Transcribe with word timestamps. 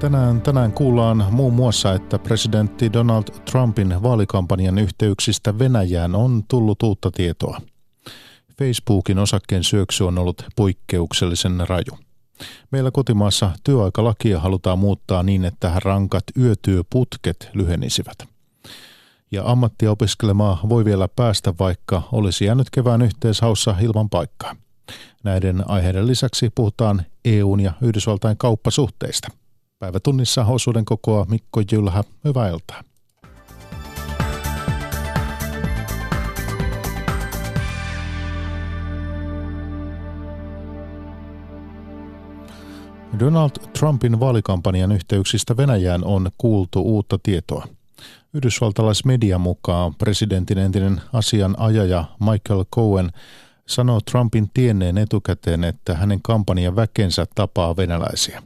Tänään, 0.00 0.42
tänään 0.42 0.72
kuullaan 0.72 1.26
muun 1.30 1.54
muassa, 1.54 1.94
että 1.94 2.18
presidentti 2.18 2.92
Donald 2.92 3.24
Trumpin 3.50 4.02
vaalikampanjan 4.02 4.78
yhteyksistä 4.78 5.58
Venäjään 5.58 6.14
on 6.14 6.44
tullut 6.48 6.82
uutta 6.82 7.10
tietoa. 7.10 7.60
Facebookin 8.58 9.18
osakkeen 9.18 9.64
syöksy 9.64 10.04
on 10.04 10.18
ollut 10.18 10.46
poikkeuksellisen 10.56 11.68
raju. 11.68 11.98
Meillä 12.70 12.90
kotimaassa 12.90 13.50
työaikalakia 13.64 14.40
halutaan 14.40 14.78
muuttaa 14.78 15.22
niin, 15.22 15.44
että 15.44 15.72
rankat 15.84 16.24
yötyöputket 16.38 17.50
lyhenisivät. 17.54 18.18
Ja 19.32 19.42
ammattia 19.44 19.90
opiskelemaan 19.90 20.68
voi 20.68 20.84
vielä 20.84 21.08
päästä, 21.16 21.54
vaikka 21.60 22.02
olisi 22.12 22.44
jäänyt 22.44 22.70
kevään 22.70 23.02
yhteishaussa 23.02 23.76
ilman 23.80 24.10
paikkaa. 24.10 24.56
Näiden 25.24 25.70
aiheiden 25.70 26.06
lisäksi 26.06 26.50
puhutaan 26.54 27.02
EUn 27.24 27.60
ja 27.60 27.72
Yhdysvaltain 27.80 28.36
kauppasuhteista. 28.36 29.39
Päivätunnissa 29.80 30.44
osuuden 30.44 30.84
kokoa 30.84 31.24
Mikko 31.24 31.62
Jylhä. 31.72 32.04
Hyvää 32.24 32.48
iltaa. 32.48 32.82
Donald 43.18 43.50
Trumpin 43.78 44.20
vaalikampanjan 44.20 44.92
yhteyksistä 44.92 45.56
Venäjään 45.56 46.04
on 46.04 46.30
kuultu 46.38 46.82
uutta 46.82 47.18
tietoa. 47.22 47.66
Yhdysvaltalaismedian 48.34 49.40
mukaan 49.40 49.94
presidentin 49.94 50.58
entinen 50.58 51.00
asianajaja 51.12 52.04
Michael 52.18 52.64
Cohen 52.74 53.10
sanoo 53.68 54.00
Trumpin 54.10 54.50
tienneen 54.54 54.98
etukäteen, 54.98 55.64
että 55.64 55.94
hänen 55.94 56.22
kampanjan 56.22 56.76
väkensä 56.76 57.26
tapaa 57.34 57.76
venäläisiä. 57.76 58.42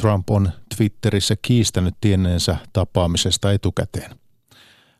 Trump 0.00 0.30
on 0.30 0.50
Twitterissä 0.76 1.34
kiistänyt 1.42 1.94
tienneensä 2.00 2.56
tapaamisesta 2.72 3.52
etukäteen. 3.52 4.10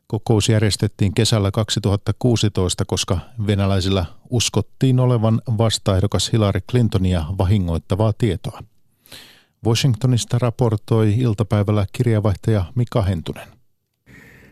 Kokous 0.07 0.49
järjestettiin 0.49 1.13
kesällä 1.13 1.51
2016, 1.51 2.85
koska 2.85 3.19
venäläisillä 3.47 4.05
uskottiin 4.29 4.99
olevan 4.99 5.41
vastaehdokas 5.57 6.33
Hillary 6.33 6.59
Clintonia 6.71 7.25
vahingoittavaa 7.37 8.13
tietoa. 8.17 8.63
Washingtonista 9.65 10.39
raportoi 10.39 11.13
iltapäivällä 11.17 11.85
kirjavaihtaja 11.93 12.65
Mika 12.75 13.01
Hentunen. 13.01 13.47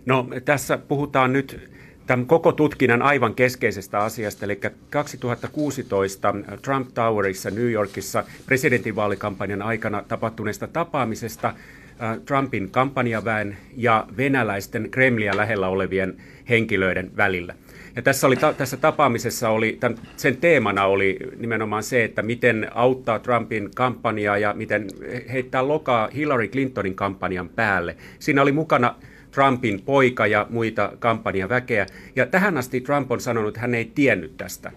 No 0.06 0.28
tässä 0.46 0.78
puhutaan 0.78 1.34
nyt 1.34 1.79
tämän 2.10 2.26
koko 2.26 2.52
tutkinnan 2.52 3.02
aivan 3.02 3.36
keskeisestä 3.36 4.00
asiasta, 4.00 4.46
eli 4.46 4.60
2016 4.90 6.34
Trump 6.62 6.90
Towerissa 6.94 7.52
New 7.52 7.72
Yorkissa 7.72 8.24
presidentinvaalikampanjan 8.46 9.62
aikana 9.62 10.04
tapahtuneesta 10.08 10.68
tapaamisesta 10.68 11.48
äh, 11.48 12.20
Trumpin 12.26 12.72
kampanjaväen 12.72 13.58
ja 13.78 14.08
venäläisten 14.18 14.90
Kremliä 14.92 15.38
lähellä 15.38 15.68
olevien 15.68 16.18
henkilöiden 16.50 17.12
välillä. 17.18 17.56
Ja 17.96 18.02
tässä, 18.02 18.28
oli, 18.28 18.36
tässä 18.58 18.78
tapaamisessa 18.78 19.50
oli, 19.50 19.78
tämän, 19.80 19.98
sen 20.18 20.38
teemana 20.38 20.86
oli 20.86 21.20
nimenomaan 21.38 21.84
se, 21.84 22.04
että 22.04 22.22
miten 22.22 22.68
auttaa 22.74 23.20
Trumpin 23.20 23.70
kampanjaa 23.76 24.38
ja 24.38 24.54
miten 24.54 24.88
heittää 25.32 25.68
lokaa 25.68 26.10
Hillary 26.16 26.48
Clintonin 26.48 26.96
kampanjan 26.96 27.50
päälle. 27.50 27.96
Siinä 28.20 28.42
oli 28.42 28.52
mukana 28.52 28.96
Trumpin 29.32 29.82
poika 29.82 30.28
ja 30.28 30.48
muita 30.50 30.92
kampanjaväkeä. 31.00 31.86
Ja 32.16 32.26
tähän 32.26 32.58
asti 32.58 32.82
Trump 32.82 33.12
on 33.12 33.22
sanonut, 33.22 33.48
että 33.48 33.62
hän 33.62 33.76
ei 33.76 33.92
tiennyt 33.96 34.38
tästä. 34.38 34.72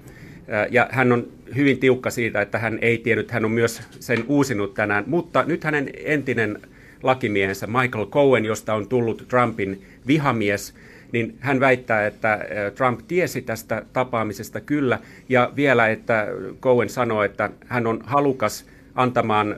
Ja 0.71 0.89
hän 0.91 1.13
on 1.13 1.27
hyvin 1.57 1.79
tiukka 1.79 2.11
siitä, 2.11 2.43
että 2.43 2.59
hän 2.59 2.79
ei 2.83 2.99
tiennyt, 2.99 3.31
hän 3.31 3.45
on 3.45 3.51
myös 3.51 3.83
sen 4.01 4.25
uusinut 4.29 4.75
tänään. 4.75 5.05
Mutta 5.07 5.45
nyt 5.47 5.65
hänen 5.65 5.91
entinen 5.95 6.59
lakimiehensä 7.03 7.67
Michael 7.67 8.07
Cohen, 8.07 8.45
josta 8.45 8.75
on 8.75 8.89
tullut 8.89 9.25
Trumpin 9.29 9.83
vihamies, 10.07 10.75
niin 11.13 11.37
hän 11.41 11.61
väittää, 11.61 12.07
että 12.07 12.39
Trump 12.75 13.01
tiesi 13.09 13.43
tästä 13.43 13.83
tapaamisesta 13.93 14.61
kyllä, 14.61 14.99
ja 15.29 15.53
vielä, 15.57 15.89
että 15.89 16.27
Cohen 16.61 16.89
sanoi, 16.89 17.27
että 17.27 17.51
hän 17.67 17.87
on 17.87 18.01
halukas 18.05 18.67
antamaan 18.95 19.57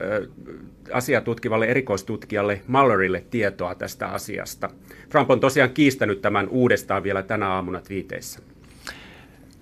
asiatutkivalle 0.91 1.65
erikoistutkijalle 1.65 2.61
Mallorylle 2.67 3.23
tietoa 3.29 3.75
tästä 3.75 4.07
asiasta. 4.07 4.69
Trump 5.09 5.31
on 5.31 5.39
tosiaan 5.39 5.69
kiistänyt 5.69 6.21
tämän 6.21 6.47
uudestaan 6.49 7.03
vielä 7.03 7.23
tänä 7.23 7.49
aamuna 7.49 7.81
twiiteissä. 7.81 8.39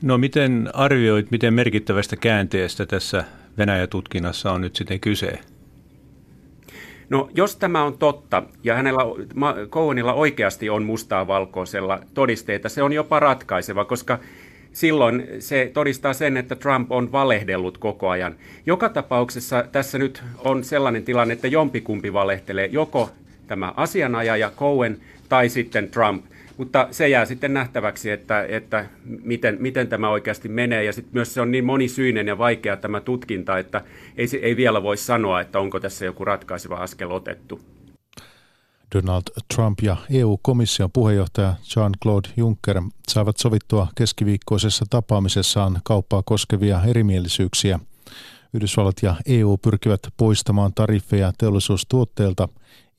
No 0.01 0.17
miten 0.17 0.69
arvioit, 0.73 1.31
miten 1.31 1.53
merkittävästä 1.53 2.16
käänteestä 2.16 2.85
tässä 2.85 3.23
Venäjä-tutkinnassa 3.57 4.51
on 4.51 4.62
nyt 4.62 4.75
sitten 4.75 5.00
kyse? 5.00 5.39
No 7.09 7.29
jos 7.35 7.56
tämä 7.56 7.83
on 7.83 7.97
totta 7.97 8.44
ja 8.63 8.75
hänellä 8.75 9.01
Cohenilla 9.69 10.13
oikeasti 10.13 10.69
on 10.69 10.83
mustaa 10.83 11.28
valkoisella 11.28 12.00
todisteita, 12.13 12.69
se 12.69 12.83
on 12.83 12.94
jopa 12.94 13.19
ratkaiseva, 13.19 13.85
koska 13.85 14.19
silloin 14.73 15.28
se 15.39 15.72
todistaa 15.73 16.13
sen, 16.13 16.38
että 16.38 16.56
Trump 16.56 16.91
on 16.91 17.11
valehdellut 17.11 17.78
koko 17.78 18.09
ajan. 18.09 18.35
Joka 18.66 18.89
tapauksessa 18.89 19.66
tässä 19.72 19.97
nyt 19.97 20.23
on 20.38 20.63
sellainen 20.63 21.03
tilanne, 21.03 21.34
että 21.34 21.47
jompikumpi 21.47 22.13
valehtelee, 22.13 22.66
joko 22.66 23.09
tämä 23.47 23.73
asianajaja 23.78 24.51
Cohen 24.57 24.97
tai 25.29 25.50
sitten 25.50 25.89
Trump. 25.89 26.25
Mutta 26.57 26.88
se 26.91 27.07
jää 27.07 27.25
sitten 27.25 27.53
nähtäväksi, 27.53 28.12
että, 28.12 28.45
että 28.50 28.85
miten, 29.23 29.57
miten 29.59 29.88
tämä 29.88 30.09
oikeasti 30.09 30.50
menee. 30.50 30.83
Ja 30.83 30.94
sitten 30.94 31.13
myös 31.13 31.33
se 31.33 31.41
on 31.41 31.51
niin 31.51 31.66
monisyinen 31.66 32.28
ja 32.28 32.38
vaikea 32.38 32.78
tämä 32.78 33.01
tutkinta, 33.01 33.57
että 33.57 33.81
ei, 34.17 34.28
ei 34.41 34.56
vielä 34.57 34.83
voi 34.83 34.97
sanoa, 34.97 35.41
että 35.41 35.59
onko 35.59 35.79
tässä 35.79 36.06
joku 36.06 36.25
ratkaiseva 36.25 36.75
askel 36.75 37.12
otettu. 37.12 37.62
Donald 38.93 39.23
Trump 39.55 39.79
ja 39.81 39.97
EU-komission 40.09 40.91
puheenjohtaja 40.91 41.53
Jean-Claude 41.63 42.29
Juncker 42.37 42.81
saivat 43.07 43.37
sovittua 43.37 43.87
keskiviikkoisessa 43.95 44.85
tapaamisessaan 44.89 45.81
kauppaa 45.83 46.23
koskevia 46.25 46.81
erimielisyyksiä. 46.83 47.79
Yhdysvallat 48.53 48.95
ja 49.01 49.15
EU 49.25 49.57
pyrkivät 49.57 49.99
poistamaan 50.17 50.73
tariffeja 50.73 51.33
teollisuustuotteilta. 51.37 52.49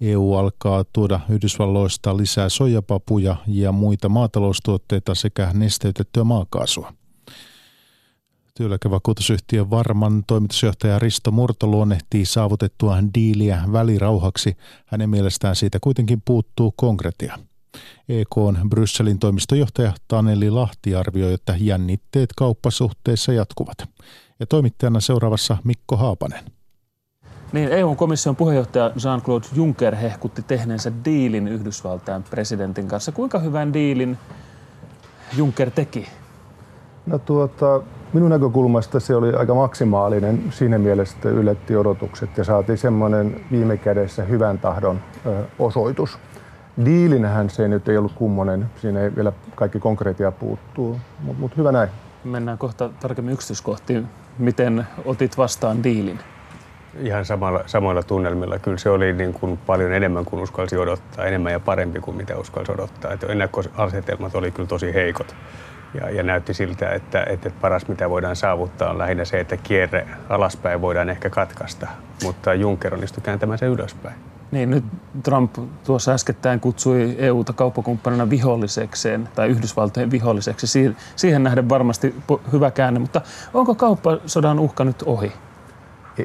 EU 0.00 0.34
alkaa 0.34 0.84
tuoda 0.92 1.20
Yhdysvalloista 1.28 2.16
lisää 2.16 2.48
sojapapuja 2.48 3.36
ja 3.46 3.72
muita 3.72 4.08
maataloustuotteita 4.08 5.14
sekä 5.14 5.50
nesteytettyä 5.54 6.24
maakaasua. 6.24 6.92
Työeläkevakuutusyhtiön 8.58 9.70
Varman 9.70 10.24
toimitusjohtaja 10.26 10.98
Risto 10.98 11.30
Murto 11.30 11.66
luonnehtii 11.66 12.24
saavutettua 12.24 12.96
diiliä 13.14 13.62
välirauhaksi. 13.72 14.56
Hänen 14.86 15.10
mielestään 15.10 15.56
siitä 15.56 15.78
kuitenkin 15.80 16.22
puuttuu 16.24 16.74
konkretia. 16.76 17.38
EK 18.08 18.38
on 18.38 18.58
Brysselin 18.68 19.18
toimistojohtaja 19.18 19.92
Taneli 20.08 20.50
Lahti 20.50 20.94
arvioi, 20.94 21.32
että 21.32 21.54
jännitteet 21.58 22.30
kauppasuhteissa 22.36 23.32
jatkuvat. 23.32 23.76
Ja 24.40 24.46
toimittajana 24.46 25.00
seuraavassa 25.00 25.56
Mikko 25.64 25.96
Haapanen. 25.96 26.44
Niin, 27.52 27.68
EU-komission 27.68 28.36
puheenjohtaja 28.36 28.88
Jean-Claude 28.88 29.46
Juncker 29.56 29.94
hehkutti 29.94 30.42
tehneensä 30.42 30.92
diilin 31.04 31.48
Yhdysvaltain 31.48 32.22
presidentin 32.22 32.88
kanssa. 32.88 33.12
Kuinka 33.12 33.38
hyvän 33.38 33.72
diilin 33.72 34.18
Juncker 35.36 35.70
teki? 35.70 36.06
No 37.06 37.18
tuota, 37.18 37.82
minun 38.14 38.30
näkökulmasta 38.30 39.00
se 39.00 39.16
oli 39.16 39.34
aika 39.34 39.54
maksimaalinen 39.54 40.42
siinä 40.50 40.78
mielessä, 40.78 41.16
että 41.16 41.28
yllätti 41.28 41.76
odotukset 41.76 42.38
ja 42.38 42.44
saatiin 42.44 42.78
semmoinen 42.78 43.40
viime 43.50 43.76
kädessä 43.76 44.24
hyvän 44.24 44.58
tahdon 44.58 45.00
osoitus. 45.58 46.18
Diilinähän 46.84 47.50
se 47.50 47.68
nyt 47.68 47.88
ei 47.88 47.96
ollut 47.96 48.12
kummonen, 48.12 48.66
siinä 48.76 49.00
ei 49.00 49.16
vielä 49.16 49.32
kaikki 49.54 49.78
konkreettia 49.78 50.32
puuttuu, 50.32 51.00
mutta 51.20 51.40
mut 51.40 51.56
hyvä 51.56 51.72
näin. 51.72 51.88
Mennään 52.24 52.58
kohta 52.58 52.90
tarkemmin 53.00 53.34
yksityiskohtiin. 53.34 54.06
Miten 54.38 54.86
otit 55.04 55.38
vastaan 55.38 55.84
diilin? 55.84 56.18
Ihan 57.00 57.24
samalla, 57.24 57.60
samoilla 57.66 58.02
tunnelmilla. 58.02 58.58
Kyllä 58.58 58.78
se 58.78 58.90
oli 58.90 59.12
niin 59.12 59.32
kuin 59.32 59.58
paljon 59.66 59.92
enemmän 59.92 60.24
kuin 60.24 60.42
uskalsi 60.42 60.76
odottaa, 60.76 61.24
enemmän 61.24 61.52
ja 61.52 61.60
parempi 61.60 62.00
kuin 62.00 62.16
mitä 62.16 62.36
uskalsi 62.36 62.72
odottaa. 62.72 63.12
Että 63.12 63.26
ennakkoasetelmat 63.26 64.34
oli 64.34 64.50
kyllä 64.50 64.68
tosi 64.68 64.94
heikot 64.94 65.34
ja, 65.94 66.10
ja 66.10 66.22
näytti 66.22 66.54
siltä, 66.54 66.90
että, 66.90 67.24
että 67.28 67.50
paras 67.60 67.88
mitä 67.88 68.10
voidaan 68.10 68.36
saavuttaa 68.36 68.90
on 68.90 68.98
lähinnä 68.98 69.24
se, 69.24 69.40
että 69.40 69.56
kierre 69.56 70.06
alaspäin 70.28 70.80
voidaan 70.80 71.10
ehkä 71.10 71.30
katkaista, 71.30 71.86
mutta 72.22 72.54
Juncker 72.54 72.94
onnistui 72.94 73.22
kääntämään 73.22 73.58
se 73.58 73.66
ylöspäin. 73.66 74.14
Niin, 74.50 74.70
nyt 74.70 74.84
Trump 75.22 75.54
tuossa 75.84 76.12
äskettäin 76.12 76.60
kutsui 76.60 77.14
EUta 77.18 77.52
kauppakumppanina 77.52 78.30
vihollisekseen 78.30 79.28
tai 79.34 79.48
Yhdysvaltojen 79.48 80.10
viholliseksi. 80.10 80.94
Siihen 81.16 81.42
nähden 81.42 81.68
varmasti 81.68 82.14
hyvä 82.52 82.70
käänne, 82.70 83.00
mutta 83.00 83.20
onko 83.54 83.74
kauppasodan 83.74 84.58
uhka 84.58 84.84
nyt 84.84 85.02
ohi? 85.06 85.32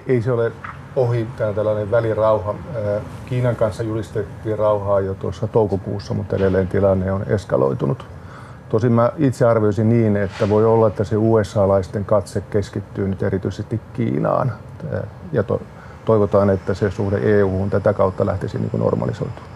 Ei 0.07 0.21
se 0.21 0.31
ole 0.31 0.51
ohi, 0.95 1.27
tämä 1.37 1.53
tällainen 1.53 1.91
välirauha. 1.91 2.55
Kiinan 3.25 3.55
kanssa 3.55 3.83
julistettiin 3.83 4.59
rauhaa 4.59 4.99
jo 4.99 5.13
tuossa 5.13 5.47
toukokuussa, 5.47 6.13
mutta 6.13 6.35
edelleen 6.35 6.67
tilanne 6.67 7.11
on 7.11 7.23
eskaloitunut 7.27 8.05
Tosin 8.69 8.91
mä 8.91 9.11
itse 9.17 9.45
arvioisin 9.45 9.89
niin, 9.89 10.17
että 10.17 10.49
voi 10.49 10.65
olla, 10.65 10.87
että 10.87 11.03
se 11.03 11.15
USA-laisten 11.17 12.05
katse 12.05 12.41
keskittyy 12.41 13.07
nyt 13.07 13.23
erityisesti 13.23 13.81
Kiinaan. 13.93 14.53
Ja 15.31 15.43
to, 15.43 15.61
toivotaan, 16.05 16.49
että 16.49 16.73
se 16.73 16.91
suhde 16.91 17.17
EU-hun 17.17 17.69
tätä 17.69 17.93
kautta 17.93 18.25
lähtisi 18.25 18.57
niin 18.57 18.69
kuin 18.69 18.81
normalisoitumaan. 18.81 19.49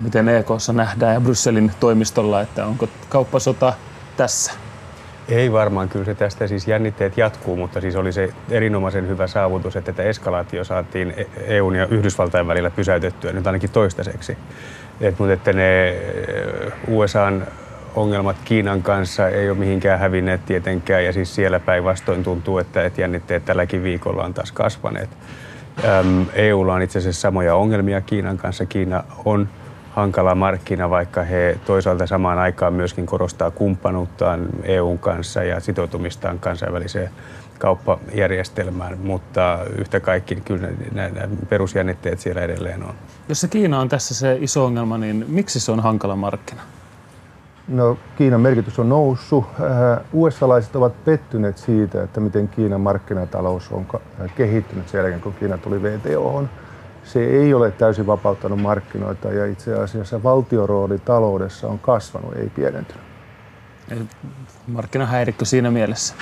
Miten 0.00 0.28
EKssa 0.28 0.72
nähdään 0.72 1.14
ja 1.14 1.20
Brysselin 1.20 1.72
toimistolla, 1.80 2.40
että 2.40 2.66
onko 2.66 2.88
kauppasota 3.08 3.72
tässä? 4.16 4.52
Ei 5.28 5.52
varmaan, 5.52 5.88
kyllä 5.88 6.04
se 6.04 6.14
tästä 6.14 6.46
siis 6.46 6.68
jännitteet 6.68 7.16
jatkuu, 7.16 7.56
mutta 7.56 7.80
siis 7.80 7.96
oli 7.96 8.12
se 8.12 8.28
erinomaisen 8.50 9.08
hyvä 9.08 9.26
saavutus, 9.26 9.76
että 9.76 9.92
tätä 9.92 10.02
eskalaatio 10.02 10.64
saatiin 10.64 11.14
EUn 11.36 11.74
ja 11.74 11.86
Yhdysvaltain 11.86 12.46
välillä 12.46 12.70
pysäytettyä 12.70 13.32
nyt 13.32 13.46
ainakin 13.46 13.70
toistaiseksi. 13.70 14.38
Et, 15.00 15.18
mutta 15.18 15.32
että 15.32 15.52
ne 15.52 15.96
USAn 16.88 17.46
ongelmat 17.94 18.36
Kiinan 18.44 18.82
kanssa 18.82 19.28
ei 19.28 19.50
ole 19.50 19.58
mihinkään 19.58 20.00
hävinneet 20.00 20.46
tietenkään 20.46 21.04
ja 21.04 21.12
siis 21.12 21.34
siellä 21.34 21.60
päinvastoin 21.60 22.24
tuntuu, 22.24 22.58
että, 22.58 22.90
jännitteet 22.98 23.44
tälläkin 23.44 23.82
viikolla 23.82 24.24
on 24.24 24.34
taas 24.34 24.52
kasvaneet. 24.52 25.10
EUlla 26.32 26.74
on 26.74 26.82
itse 26.82 26.98
asiassa 26.98 27.20
samoja 27.20 27.54
ongelmia 27.54 28.00
Kiinan 28.00 28.38
kanssa. 28.38 28.66
Kiina 28.66 29.04
on 29.24 29.48
hankala 29.90 30.34
markkina, 30.34 30.90
vaikka 30.90 31.22
he 31.22 31.58
toisaalta 31.66 32.06
samaan 32.06 32.38
aikaan 32.38 32.72
myöskin 32.72 33.06
korostaa 33.06 33.50
kumppanuuttaan 33.50 34.46
EUn 34.62 34.98
kanssa 34.98 35.44
ja 35.44 35.60
sitoutumistaan 35.60 36.38
kansainväliseen 36.38 37.10
kauppajärjestelmään, 37.58 38.98
mutta 38.98 39.58
yhtä 39.78 40.00
kaikki 40.00 40.36
kyllä 40.36 40.68
nämä 40.92 41.10
perusjännitteet 41.48 42.20
siellä 42.20 42.40
edelleen 42.40 42.82
on. 42.82 42.94
Jos 43.28 43.40
se 43.40 43.48
Kiina 43.48 43.80
on 43.80 43.88
tässä 43.88 44.14
se 44.14 44.38
iso 44.40 44.64
ongelma, 44.64 44.98
niin 44.98 45.24
miksi 45.28 45.60
se 45.60 45.72
on 45.72 45.80
hankala 45.80 46.16
markkina? 46.16 46.62
No, 47.68 47.98
Kiinan 48.18 48.40
merkitys 48.40 48.78
on 48.78 48.88
noussut. 48.88 49.44
Äh, 49.60 50.04
USA-laiset 50.12 50.76
ovat 50.76 51.04
pettyneet 51.04 51.58
siitä, 51.58 52.02
että 52.02 52.20
miten 52.20 52.48
Kiinan 52.48 52.80
markkinatalous 52.80 53.72
on 53.72 53.86
kehittynyt 54.36 54.88
sen 54.88 54.98
jälkeen, 54.98 55.20
kun 55.20 55.34
Kiina 55.34 55.58
tuli 55.58 55.82
VTOhon. 55.82 56.48
Se 57.04 57.24
ei 57.24 57.54
ole 57.54 57.70
täysin 57.70 58.06
vapauttanut 58.06 58.60
markkinoita 58.60 59.28
ja 59.28 59.46
itse 59.46 59.74
asiassa 59.74 60.22
valtiorooli 60.22 60.98
taloudessa 60.98 61.68
on 61.68 61.78
kasvanut, 61.78 62.36
ei 62.36 62.48
pienentynyt. 62.48 63.04
Markkinahäirikkö 64.66 65.44
siinä 65.44 65.70
mielessä. 65.70 66.14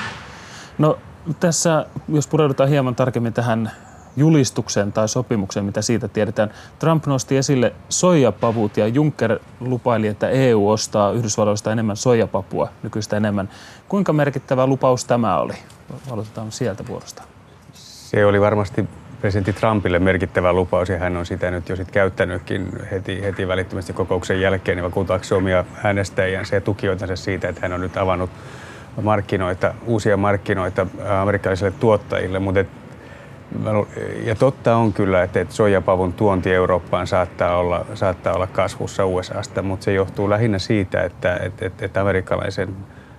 No 0.78 0.98
tässä, 1.40 1.86
jos 2.08 2.26
pureudutaan 2.26 2.68
hieman 2.68 2.94
tarkemmin 2.94 3.32
tähän 3.32 3.70
julistukseen 4.16 4.92
tai 4.92 5.08
sopimukseen, 5.08 5.64
mitä 5.64 5.82
siitä 5.82 6.08
tiedetään. 6.08 6.50
Trump 6.78 7.06
nosti 7.06 7.36
esille 7.36 7.72
soijapavut 7.88 8.76
ja 8.76 8.86
Juncker 8.86 9.38
lupaili, 9.60 10.06
että 10.06 10.28
EU 10.28 10.68
ostaa 10.68 11.12
Yhdysvalloista 11.12 11.72
enemmän 11.72 11.96
soijapapua 11.96 12.68
nykyistä 12.82 13.16
enemmän. 13.16 13.48
Kuinka 13.88 14.12
merkittävä 14.12 14.66
lupaus 14.66 15.04
tämä 15.04 15.38
oli? 15.38 15.54
Aloitetaan 16.10 16.52
sieltä 16.52 16.86
vuorosta. 16.86 17.22
Se 17.72 18.26
oli 18.26 18.40
varmasti 18.40 18.88
presidentti 19.20 19.52
Trumpille 19.52 19.98
merkittävä 19.98 20.52
lupaus 20.52 20.88
ja 20.88 20.98
hän 20.98 21.16
on 21.16 21.26
sitä 21.26 21.50
nyt 21.50 21.68
jo 21.68 21.76
sit 21.76 21.90
käyttänytkin 21.90 22.68
heti, 22.90 23.22
heti 23.22 23.48
välittömästi 23.48 23.92
kokouksen 23.92 24.40
jälkeen 24.40 24.76
niin 24.76 24.84
vakuutaakseen 24.84 25.38
omia 25.38 25.64
äänestäjiänsä 25.84 26.56
ja 26.56 26.60
tukijoitansa 26.60 27.16
siitä, 27.16 27.48
että 27.48 27.60
hän 27.62 27.72
on 27.72 27.80
nyt 27.80 27.96
avannut 27.96 28.30
markkinoita, 29.02 29.74
uusia 29.86 30.16
markkinoita 30.16 30.86
amerikkalaisille 31.20 31.70
tuottajille, 31.70 32.38
mutta 32.38 32.64
ja 34.24 34.34
totta 34.34 34.76
on 34.76 34.92
kyllä, 34.92 35.22
että, 35.22 35.46
soijapavun 35.48 36.12
tuonti 36.12 36.54
Eurooppaan 36.54 37.06
saattaa 37.06 37.56
olla, 37.56 37.86
saattaa 37.94 38.34
olla 38.34 38.46
kasvussa 38.46 39.06
USAsta, 39.06 39.62
mutta 39.62 39.84
se 39.84 39.92
johtuu 39.92 40.30
lähinnä 40.30 40.58
siitä, 40.58 41.02
että, 41.02 41.36
että, 41.36 41.66
että, 41.66 41.84
että 41.84 42.00
amerikkalaisen 42.00 42.76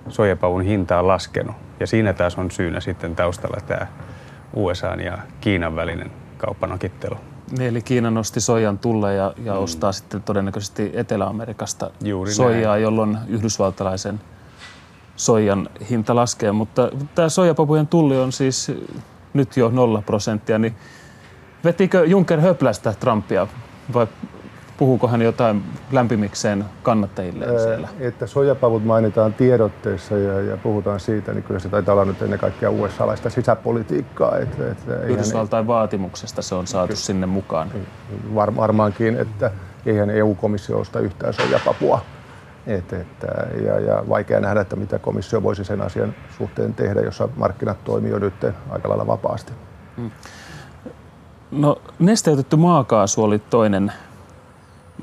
soijapavun 0.10 0.62
hinta 0.62 1.00
on 1.00 1.08
laskenut. 1.08 1.56
Ja 1.80 1.88
siinä 1.88 2.14
taas 2.14 2.38
on 2.38 2.52
syynä 2.52 2.80
sitten 2.80 3.16
taustalla 3.16 3.62
tämä 3.68 3.88
USA 4.54 4.88
ja 4.88 5.18
Kiinan 5.42 5.76
välinen 5.76 6.12
kauppanokittelu. 6.38 7.16
Niin, 7.58 7.70
eli 7.70 7.82
Kiina 7.82 8.12
nosti 8.12 8.42
soijan 8.42 8.78
tulle 8.78 9.16
ja, 9.16 9.34
ja 9.44 9.54
mm. 9.54 9.60
ostaa 9.60 9.92
sitten 9.92 10.24
todennäköisesti 10.24 10.92
Etelä-Amerikasta 10.94 11.92
Juuri 12.04 12.34
soijaa, 12.34 12.72
näin. 12.72 12.84
jolloin 12.84 13.18
yhdysvaltalaisen 13.28 14.22
soijan 15.16 15.70
hinta 15.90 16.16
laskee. 16.16 16.52
Mutta 16.52 16.90
tämä 17.16 17.30
soijapapujen 17.30 17.88
tulli 17.88 18.18
on 18.18 18.32
siis 18.32 18.72
nyt 19.34 19.58
jo 19.58 19.70
nolla 19.70 20.02
prosenttia, 20.02 20.60
niin 20.60 20.76
vetikö 21.64 22.06
Juncker 22.06 22.40
höplästä 22.40 22.94
Trumpia 23.00 23.48
vai 23.94 24.08
puhuuko 24.78 25.08
hän 25.08 25.22
jotain 25.22 25.64
lämpimikseen 25.92 26.66
kannattajille 26.84 27.46
siellä? 27.46 27.88
Että 28.00 28.28
sojapavut 28.28 28.86
mainitaan 28.86 29.34
tiedotteessa 29.34 30.18
ja, 30.18 30.42
ja 30.42 30.58
puhutaan 30.58 31.00
siitä, 31.00 31.34
niin 31.34 31.44
kyllä 31.44 31.60
se 31.60 31.70
taitaa 31.70 31.94
olla 31.94 32.06
nyt 32.06 32.22
ennen 32.22 32.40
kaikkea 32.40 32.70
USA-laista 32.72 33.30
sisäpolitiikkaa. 33.30 34.38
Että, 34.38 34.72
että 34.72 34.96
Yhdysvaltain 34.96 35.68
vaatimuksesta 35.68 36.42
se 36.42 36.56
on 36.56 36.68
saatu 36.68 36.94
ky- 36.94 36.96
sinne 36.96 37.26
mukaan. 37.26 37.72
Var, 38.36 38.56
varmaankin, 38.56 39.18
että 39.18 39.52
eihän 39.86 40.10
EU-komissio 40.10 40.80
osta 40.80 41.00
yhtään 41.00 41.34
sojapapua. 41.34 42.02
Et, 42.68 42.94
että, 42.94 43.28
ja, 43.66 43.80
ja 43.80 44.04
vaikea 44.10 44.40
nähdä, 44.40 44.62
että 44.62 44.76
mitä 44.76 45.00
komissio 45.00 45.44
voisi 45.44 45.64
sen 45.64 45.82
asian 45.82 46.16
suhteen 46.38 46.74
tehdä, 46.74 47.02
jossa 47.02 47.30
markkinat 47.36 47.84
toimii 47.84 48.12
jo 48.12 48.20
nyt 48.20 48.34
aika 48.70 48.90
lailla 48.90 49.08
vapaasti. 49.08 49.54
Hmm. 49.98 50.12
No 51.52 51.82
nesteytetty 52.00 52.56
maakaasu 52.56 53.24
oli 53.24 53.40
toinen, 53.40 53.92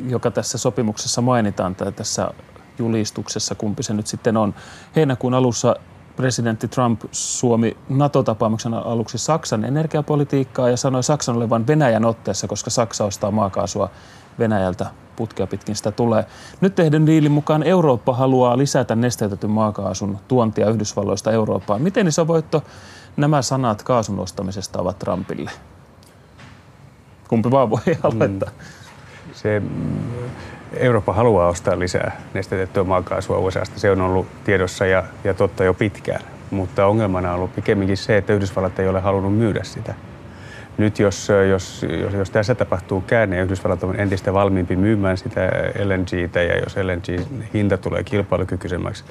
joka 0.07 0.31
tässä 0.31 0.59
sopimuksessa 0.59 1.21
mainitaan 1.21 1.75
tai 1.75 1.93
tässä 1.93 2.31
julistuksessa, 2.79 3.55
kumpi 3.55 3.83
se 3.83 3.95
nyt 3.95 4.07
sitten 4.07 4.37
on. 4.37 4.55
Heinäkuun 4.97 5.35
alussa 5.35 5.77
presidentti 6.17 6.69
Trump 6.69 7.01
suomi 7.13 7.77
NATO-tapaamuksen 7.89 8.75
aluksi 8.75 9.19
Saksan 9.19 9.65
energiapolitiikkaa 9.65 10.71
ja 10.71 10.77
sanoi 10.77 11.03
Saksan 11.03 11.37
olevan 11.37 11.67
Venäjän 11.67 12.05
otteessa, 12.05 12.49
koska 12.49 12.71
Saksa 12.71 13.05
ostaa 13.05 13.31
maakaasua 13.31 13.91
Venäjältä 14.39 14.87
putkea 15.17 15.47
pitkin 15.47 15.77
sitä 15.77 15.93
tulee. 15.93 16.25
Nyt 16.61 16.75
tehdyn 16.75 17.07
diilin 17.07 17.33
mukaan 17.33 17.63
Eurooppa 17.63 18.15
haluaa 18.15 18.59
lisätä 18.59 18.97
nesteytetyn 18.97 19.51
maakaasun 19.51 20.19
tuontia 20.29 20.71
Yhdysvalloista 20.71 21.33
Eurooppaan. 21.33 21.83
Miten 21.83 22.07
iso 22.07 22.27
voitto 22.27 22.63
nämä 23.17 23.43
sanat 23.43 23.83
kaasun 23.83 24.19
ostamisesta 24.19 24.81
ovat 24.81 24.99
Trumpille? 24.99 25.51
Kumpi 27.29 27.51
vaan 27.51 27.71
voi 27.71 27.79
aloittaa? 28.03 28.51
Mm. 28.51 29.33
Se, 29.33 29.63
Eurooppa 30.77 31.13
haluaa 31.13 31.49
ostaa 31.49 31.79
lisää 31.79 32.21
nestetettyä 32.35 32.85
maakaasua 32.85 33.39
USAsta. 33.39 33.81
Se 33.81 33.91
on 33.91 34.01
ollut 34.01 34.27
tiedossa 34.45 34.87
ja, 34.87 35.05
ja 35.25 35.35
totta 35.35 35.65
jo 35.65 35.75
pitkään. 35.75 36.21
Mutta 36.51 36.87
ongelmana 36.87 37.29
on 37.29 37.37
ollut 37.37 37.55
pikemminkin 37.55 37.97
se, 37.97 38.17
että 38.17 38.33
Yhdysvallat 38.33 38.79
ei 38.79 38.89
ole 38.89 39.01
halunnut 39.01 39.37
myydä 39.37 39.65
sitä. 39.65 39.95
Nyt 40.79 40.99
jos, 40.99 41.29
jos, 41.51 41.87
jos, 42.03 42.13
jos 42.13 42.31
tässä 42.31 42.55
tapahtuu 42.55 43.01
käänne 43.01 43.37
ja 43.37 43.43
Yhdysvallat 43.43 43.85
on 43.85 44.01
entistä 44.01 44.33
valmiimpi 44.35 44.77
myymään 44.77 45.17
sitä 45.19 45.51
LNGtä 45.85 46.43
ja 46.43 46.59
jos 46.59 46.77
LNG-hinta 46.77 47.79
tulee 47.79 48.05
kilpailukykyisemmäksi 48.05 49.05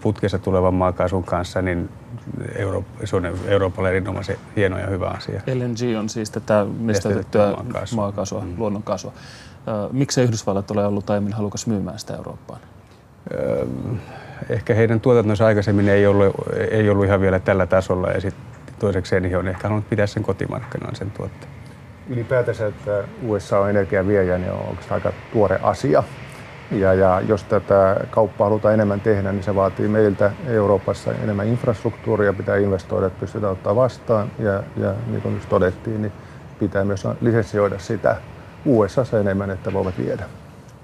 putkessa 0.00 0.38
tulevan 0.38 0.74
maakaasun 0.74 1.24
kanssa, 1.24 1.62
niin 1.62 1.88
Euro, 2.54 2.84
se 3.04 3.16
on 3.16 3.26
Euroopalle 3.46 3.88
erinomaisen 3.90 4.36
hieno 4.56 4.78
ja 4.78 4.86
hyvä 4.86 5.06
asia. 5.06 5.40
LNG 5.46 5.98
on 5.98 6.08
siis 6.08 6.30
tätä 6.30 6.66
nesteytettyä 6.78 7.46
maakaasua, 7.46 7.96
maakaasua 7.96 8.40
mm. 8.40 8.54
luonnonkaasua. 8.58 9.12
Miksi 9.92 10.22
Yhdysvallat 10.22 10.70
ole 10.70 10.86
ollut 10.86 11.10
aiemmin 11.10 11.32
halukas 11.32 11.66
myymään 11.66 11.98
sitä 11.98 12.16
Eurooppaan? 12.16 12.60
Ehkä 14.48 14.74
heidän 14.74 15.00
tuotantonsa 15.00 15.46
aikaisemmin 15.46 15.88
ei 15.88 16.06
ollut, 16.06 16.34
ei 16.70 16.90
ollut 16.90 17.04
ihan 17.04 17.20
vielä 17.20 17.40
tällä 17.40 17.66
tasolla 17.66 18.10
ja 18.10 18.20
sitten 18.20 18.44
toisekseen 18.82 19.22
niin 19.22 19.30
he 19.30 19.36
on 19.36 19.48
ehkä 19.48 19.68
halunnut 19.68 19.90
pitää 19.90 20.06
sen 20.06 20.22
kotimarkkinaan 20.22 20.96
sen 20.96 21.10
tuotteen. 21.10 21.52
Ylipäätänsä, 22.08 22.66
että 22.66 23.04
USA 23.22 23.58
on 23.58 23.70
energiaviejä, 23.70 24.38
niin 24.38 24.52
on 24.52 24.68
oikeastaan 24.68 25.00
aika 25.04 25.12
tuore 25.32 25.58
asia. 25.62 26.02
Ja, 26.70 26.94
ja 26.94 27.20
jos 27.28 27.44
tätä 27.44 27.96
kauppaa 28.10 28.46
halutaan 28.48 28.74
enemmän 28.74 29.00
tehdä, 29.00 29.32
niin 29.32 29.42
se 29.42 29.54
vaatii 29.54 29.88
meiltä 29.88 30.32
Euroopassa 30.46 31.12
enemmän 31.12 31.46
infrastruktuuria, 31.46 32.32
pitää 32.32 32.56
investoida, 32.56 33.06
että 33.06 33.20
pystytään 33.20 33.52
ottaa 33.52 33.76
vastaan. 33.76 34.30
Ja, 34.38 34.62
ja 34.76 34.94
niin 35.06 35.22
kuin 35.22 35.34
nyt 35.34 35.48
todettiin, 35.48 36.02
niin 36.02 36.12
pitää 36.58 36.84
myös 36.84 37.04
lisenssioida 37.20 37.78
sitä 37.78 38.16
USA 38.64 39.02
enemmän, 39.20 39.50
että 39.50 39.72
voivat 39.72 39.98
viedä. 39.98 40.24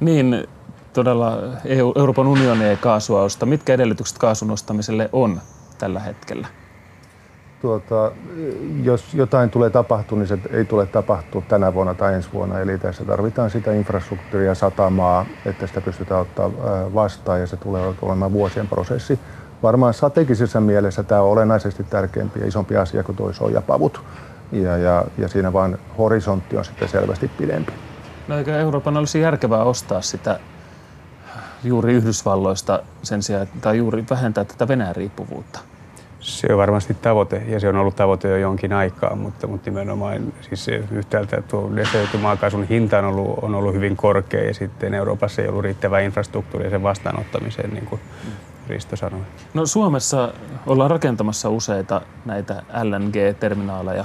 Niin, 0.00 0.48
todella 0.92 1.38
EU, 1.64 1.92
Euroopan 1.96 2.26
unioni 2.26 2.64
ei 2.64 2.76
kaasua 2.76 3.22
osta. 3.22 3.46
Mitkä 3.46 3.74
edellytykset 3.74 4.18
kaasun 4.18 4.50
ostamiselle 4.50 5.08
on 5.12 5.40
tällä 5.78 6.00
hetkellä? 6.00 6.48
Tuota, 7.60 8.12
jos 8.82 9.14
jotain 9.14 9.50
tulee 9.50 9.70
tapahtua, 9.70 10.18
niin 10.18 10.28
se 10.28 10.38
ei 10.50 10.64
tule 10.64 10.86
tapahtua 10.86 11.42
tänä 11.48 11.74
vuonna 11.74 11.94
tai 11.94 12.14
ensi 12.14 12.28
vuonna. 12.32 12.60
Eli 12.60 12.78
tässä 12.78 13.04
tarvitaan 13.04 13.50
sitä 13.50 13.72
infrastruktuuria 13.72 14.54
satamaa, 14.54 15.26
että 15.46 15.66
sitä 15.66 15.80
pystytään 15.80 16.20
ottaa 16.20 16.50
vastaan 16.94 17.40
ja 17.40 17.46
se 17.46 17.56
tulee 17.56 17.94
olemaan 18.02 18.32
vuosien 18.32 18.68
prosessi. 18.68 19.18
Varmaan 19.62 19.94
strategisessa 19.94 20.60
mielessä 20.60 21.02
tämä 21.02 21.20
on 21.20 21.30
olennaisesti 21.30 21.84
tärkeämpi 21.84 22.40
ja 22.40 22.46
isompi 22.46 22.76
asia 22.76 23.02
kuin 23.02 23.16
tuo 23.16 23.32
sojapavut. 23.32 24.00
Ja, 24.52 24.76
ja, 24.76 25.04
ja 25.18 25.28
siinä 25.28 25.52
vaan 25.52 25.78
horisontti 25.98 26.56
on 26.56 26.64
sitten 26.64 26.88
selvästi 26.88 27.30
pidempi. 27.38 27.72
No 28.28 28.38
eikö 28.38 28.56
Euroopan 28.56 28.96
olisi 28.96 29.20
järkevää 29.20 29.62
ostaa 29.62 30.00
sitä 30.00 30.40
juuri 31.64 31.92
Yhdysvalloista 31.92 32.82
sen 33.02 33.22
sijaan, 33.22 33.48
tai 33.60 33.78
juuri 33.78 34.04
vähentää 34.10 34.44
tätä 34.44 34.68
Venäjän 34.68 34.96
riippuvuutta? 34.96 35.60
Se 36.20 36.46
on 36.50 36.58
varmasti 36.58 36.94
tavoite 36.94 37.42
ja 37.48 37.60
se 37.60 37.68
on 37.68 37.76
ollut 37.76 37.96
tavoite 37.96 38.28
jo 38.28 38.36
jonkin 38.36 38.72
aikaa, 38.72 39.16
mutta, 39.16 39.46
mutta 39.46 39.70
nimenomaan 39.70 40.32
siis 40.40 40.64
se 40.64 40.84
yhtäältä 40.90 41.42
tuo 41.42 41.70
maakaasun 42.20 42.64
hinta 42.64 42.98
on 42.98 43.04
ollut, 43.04 43.38
on 43.42 43.54
ollut 43.54 43.74
hyvin 43.74 43.96
korkea 43.96 44.44
ja 44.44 44.54
sitten 44.54 44.94
Euroopassa 44.94 45.42
ei 45.42 45.48
ollut 45.48 45.62
riittävää 45.62 46.00
infrastruktuuria 46.00 46.70
sen 46.70 46.82
vastaanottamiseen, 46.82 47.70
niin 47.70 47.86
kuin 47.86 48.00
Risto 48.68 48.96
sanoi. 48.96 49.20
No 49.54 49.66
Suomessa 49.66 50.32
ollaan 50.66 50.90
rakentamassa 50.90 51.48
useita 51.48 52.00
näitä 52.24 52.62
LNG-terminaaleja, 52.82 54.04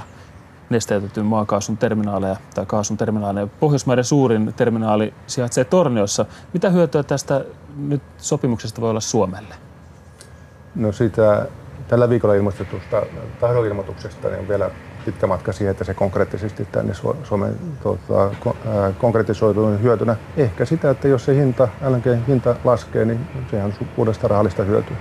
nesteytetyn 0.70 1.26
maakaasun 1.26 1.76
terminaaleja 1.76 2.36
tai 2.54 2.66
kaasun 2.66 2.96
terminaaleja. 2.96 3.46
Pohjoismaiden 3.46 4.04
suurin 4.04 4.54
terminaali 4.56 5.14
sijaitsee 5.26 5.64
Torniossa. 5.64 6.26
Mitä 6.52 6.70
hyötyä 6.70 7.02
tästä 7.02 7.44
nyt 7.76 8.02
sopimuksesta 8.18 8.80
voi 8.80 8.90
olla 8.90 9.00
Suomelle? 9.00 9.54
No 10.74 10.92
sitä 10.92 11.46
tällä 11.94 12.08
viikolla 12.08 12.34
ilmoitetusta 12.34 13.02
tahdonilmoituksesta 13.40 14.28
niin 14.28 14.40
on 14.40 14.48
vielä 14.48 14.70
pitkä 15.04 15.26
matka 15.26 15.52
siihen, 15.52 15.70
että 15.70 15.84
se 15.84 15.94
konkreettisesti 15.94 16.68
tänne 16.72 16.94
Suomen 17.24 17.54
tuota, 17.82 18.30
konkretisoituu 18.98 19.78
hyötynä. 19.82 20.16
Ehkä 20.36 20.64
sitä, 20.64 20.90
että 20.90 21.08
jos 21.08 21.24
se 21.24 21.34
hinta, 21.34 21.68
LNG-hinta 21.88 22.54
laskee, 22.64 23.04
niin 23.04 23.20
sehän 23.50 23.66
on 23.80 23.86
uudesta 23.96 24.28
rahallista 24.28 24.62
hyötyä. 24.62 24.96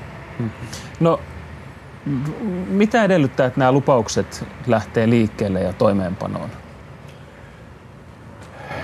No, 1.00 1.20
mitä 2.68 3.04
edellyttää, 3.04 3.46
että 3.46 3.60
nämä 3.60 3.72
lupaukset 3.72 4.46
lähtee 4.68 5.10
liikkeelle 5.10 5.62
ja 5.62 5.74
toimeenpanoon? 5.74 6.50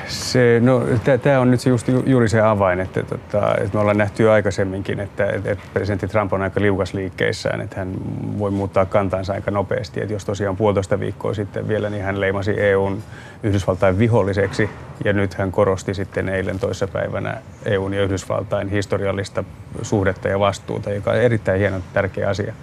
Se, 0.10 0.60
no, 0.63 0.84
tämä 1.22 1.39
on 1.39 1.51
nyt 1.51 1.66
just 1.66 1.88
juuri 2.06 2.30
se 2.30 2.42
avain, 2.42 2.80
että, 2.80 3.04
tota, 3.04 3.56
että 3.58 3.70
me 3.74 3.80
ollaan 3.80 3.98
nähty 3.98 4.24
jo 4.24 4.32
aikaisemminkin, 4.32 5.00
että, 5.00 5.25
että 5.25 5.58
presidentti 5.74 6.08
Trump 6.08 6.34
on 6.34 6.42
aika 6.42 6.62
liukas 6.62 6.94
liikkeissään, 6.94 7.62
että 7.62 7.75
hän 7.80 7.94
voi 8.39 8.51
muuttaa 8.51 8.86
kantansa 8.86 9.34
aika 9.34 9.51
nopeasti. 9.51 10.01
Että 10.01 10.13
jos 10.13 10.25
tosiaan 10.25 10.58
puolitoista 10.58 11.00
viikkoa 11.00 11.34
sitten 11.34 11.68
vielä, 11.68 11.89
niin 11.89 12.04
hän 12.04 12.22
leimasi 12.22 12.62
EUn 12.62 13.04
Yhdysvaltain 13.44 14.00
viholliseksi 14.00 14.70
ja 15.06 15.13
nyt 15.13 15.34
hän 15.34 15.51
korosti 15.51 15.94
sitten 15.94 16.30
eilen 16.30 16.60
toissapäivänä 16.60 17.38
EUn 17.66 17.94
ja 17.94 18.04
Yhdysvaltain 18.04 18.70
historiallista 18.70 19.44
suhdetta 19.82 20.28
ja 20.28 20.39
vastuuta, 20.39 20.92
joka 20.92 21.12
on 21.12 21.18
erittäin 21.18 21.60
hieno 21.60 21.80
tärkeä 21.94 22.30
asia 22.30 22.54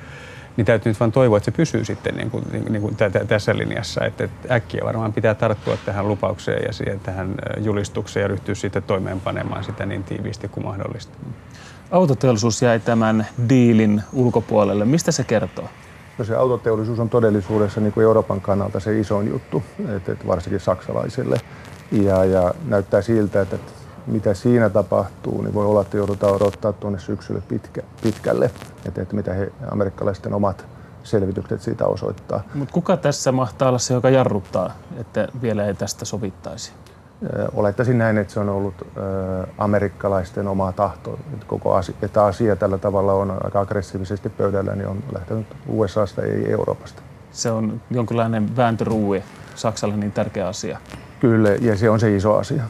niin 0.57 0.65
täytyy 0.65 0.91
nyt 0.91 1.01
vain 1.01 1.13
toivoa, 1.13 1.37
että 1.37 1.45
se 1.45 1.57
pysyy 1.57 1.85
sitten 1.85 2.15
niin 2.15 2.31
kuin, 2.31 2.45
niin 2.69 2.83
kuin 2.83 2.97
tässä 3.29 3.57
linjassa. 3.57 4.05
Että, 4.05 4.25
että 4.25 4.55
äkkiä 4.55 4.81
varmaan 4.85 5.13
pitää 5.13 5.35
tarttua 5.35 5.77
tähän 5.85 6.09
lupaukseen 6.09 6.63
ja 6.67 6.73
siihen, 6.73 7.01
tähän 7.01 7.35
julistukseen 7.59 8.23
ja 8.23 8.29
ryhtyä 8.29 8.55
sitten 8.55 8.83
toimeenpanemaan 8.83 9.65
sitä 9.65 9.87
niin 9.87 10.05
tiiviisti 10.05 10.49
kuin 10.49 10.65
mahdollista. 10.65 11.13
Autoteollisuus 11.91 12.63
jäi 12.63 12.81
tämän 12.81 13.27
diilin 13.49 14.03
ulkopuolelle. 14.13 14.85
Mistä 14.85 15.13
se 15.13 15.25
kertoo? 15.25 15.69
No 16.19 16.25
se 16.25 16.35
autoteollisuus 16.35 16.99
on 16.99 17.11
todellisuudessa 17.11 17.81
niin 17.81 17.93
kuin 17.93 18.05
Euroopan 18.05 18.41
kannalta 18.41 18.81
se 18.81 19.01
isoin 19.01 19.29
juttu, 19.29 19.63
että, 19.97 20.13
että 20.13 20.27
varsinkin 20.27 20.61
saksalaisille. 20.61 21.41
Ja, 21.93 22.25
ja 22.25 22.55
näyttää 22.69 23.03
siltä, 23.03 23.41
että 23.41 23.57
mitä 24.07 24.35
siinä 24.35 24.71
tapahtuu, 24.71 25.43
niin 25.43 25.55
voi 25.55 25.67
olla, 25.67 25.81
että 25.81 25.97
joudutaan 25.97 26.35
odottaa 26.35 26.73
tuonne 26.73 26.99
syksylle 26.99 27.43
pitkä, 27.49 27.83
pitkälle, 28.03 28.51
että, 28.87 29.03
että 29.03 29.17
mitä 29.17 29.35
he, 29.35 29.53
amerikkalaisten 29.71 30.35
omat 30.35 30.67
selvitykset 31.03 31.63
siitä 31.63 31.87
osoittaa. 31.87 32.43
Mutta 32.55 32.75
kuka 32.75 32.97
tässä 32.97 33.33
mahtaa 33.33 33.69
olla 33.69 33.79
se, 33.79 33.95
joka 33.95 34.11
jarruttaa, 34.11 34.71
että 35.01 35.29
vielä 35.43 35.67
ei 35.67 35.75
tästä 35.75 36.05
sovittaisi? 36.05 36.73
Olettaisin 37.55 37.99
näin, 37.99 38.19
että 38.19 38.33
se 38.33 38.41
on 38.41 38.49
ollut 38.49 38.75
amerikkalaisten 39.59 40.49
oma 40.49 40.73
tahto, 40.73 41.19
että, 41.35 41.47
koko 41.47 41.75
asia, 41.75 41.95
että 42.03 42.25
asia 42.25 42.57
tällä 42.57 42.79
tavalla 42.79 43.13
on 43.13 43.31
aika 43.45 43.61
aggressiivisesti 43.61 44.29
pöydällä, 44.29 44.75
niin 44.75 44.89
on 44.89 45.03
lähtenyt 45.13 45.47
USAsta, 45.69 46.23
ei 46.23 46.53
Euroopasta. 46.53 47.03
Se 47.31 47.51
on 47.51 47.81
jonkinlainen 47.91 48.57
vääntöruui 48.57 49.23
Saksalle 49.55 49.97
niin 49.97 50.13
tärkeä 50.13 50.49
asia. 50.49 50.79
Kyllä, 51.21 51.51
ja 51.51 51.77
se 51.77 51.91
on 51.91 52.01
se 52.01 52.17
iso 52.17 52.37
asia. 52.37 52.63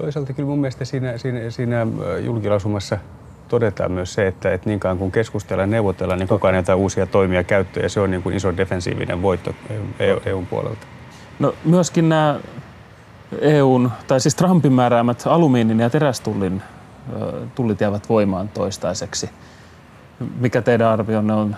Toisaalta 0.00 0.32
kyllä 0.32 0.48
mun 0.48 0.60
mielestä 0.60 0.84
siinä, 0.84 1.18
siinä, 1.18 1.50
siinä 1.50 1.86
julkilausumassa 2.20 2.98
todetaan 3.48 3.92
myös 3.92 4.14
se, 4.14 4.26
että, 4.26 4.52
että 4.52 4.68
niin 4.68 4.80
kauan 4.80 4.98
kun 4.98 5.12
keskustellaan 5.12 5.68
ja 5.68 5.70
neuvotellaan, 5.70 6.18
niin 6.18 6.28
kukaan 6.28 6.54
ei 6.54 6.74
uusia 6.76 7.06
toimia 7.06 7.44
käyttöön 7.44 7.84
ja 7.84 7.88
se 7.88 8.00
on 8.00 8.10
niin 8.10 8.22
kuin 8.22 8.36
iso 8.36 8.56
defensiivinen 8.56 9.22
voitto 9.22 9.54
EUn 9.98 10.42
e 10.42 10.46
puolelta. 10.50 10.86
No 11.38 11.54
myöskin 11.64 12.08
nämä 12.08 12.40
EUn, 13.40 13.90
tai 14.06 14.20
siis 14.20 14.34
Trumpin 14.34 14.72
määräämät 14.72 15.22
alumiinin 15.26 15.80
ja 15.80 15.90
terästullin 15.90 16.62
tullit 17.54 17.80
jäävät 17.80 18.08
voimaan 18.08 18.48
toistaiseksi. 18.48 19.30
Mikä 20.38 20.62
teidän 20.62 20.88
arvionne 20.88 21.34
on 21.34 21.56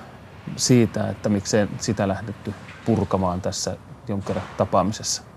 siitä, 0.57 1.09
että 1.09 1.29
miksei 1.29 1.67
sitä 1.79 2.09
lähdetty 2.09 2.55
purkamaan 2.85 3.41
tässä 3.41 3.77
Juncker-tapaamisessa? 4.09 5.32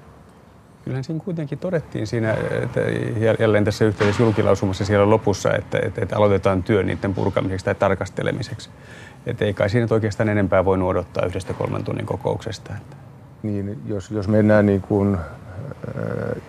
Kyllähän 0.86 1.04
siinä 1.04 1.24
kuitenkin 1.26 1.60
todettiin 1.60 2.08
siinä, 2.08 2.38
että 2.64 2.82
jälleen 3.40 3.66
tässä 3.66 3.86
yhteydessä 3.86 4.24
julkilausumassa 4.24 4.86
siellä 4.86 5.10
lopussa, 5.10 5.54
että, 5.54 5.80
että, 5.84 6.02
että 6.02 6.18
aloitetaan 6.18 6.64
työ 6.64 6.84
niiden 6.84 7.14
purkamiseksi 7.14 7.66
tai 7.66 7.76
tarkastelemiseksi. 7.76 8.70
Että 9.26 9.46
ei 9.46 9.54
kai 9.54 9.70
siinä 9.70 9.88
oikeastaan 9.90 10.30
enempää 10.30 10.66
voi 10.66 10.82
odottaa 10.82 11.26
yhdestä 11.26 11.54
kolmen 11.54 11.84
tunnin 11.84 12.06
kokouksesta. 12.06 12.74
Niin, 13.44 13.82
jos, 13.86 14.12
jos 14.12 14.28
mennään 14.28 14.66
niin 14.66 14.82
kuin, 14.82 15.18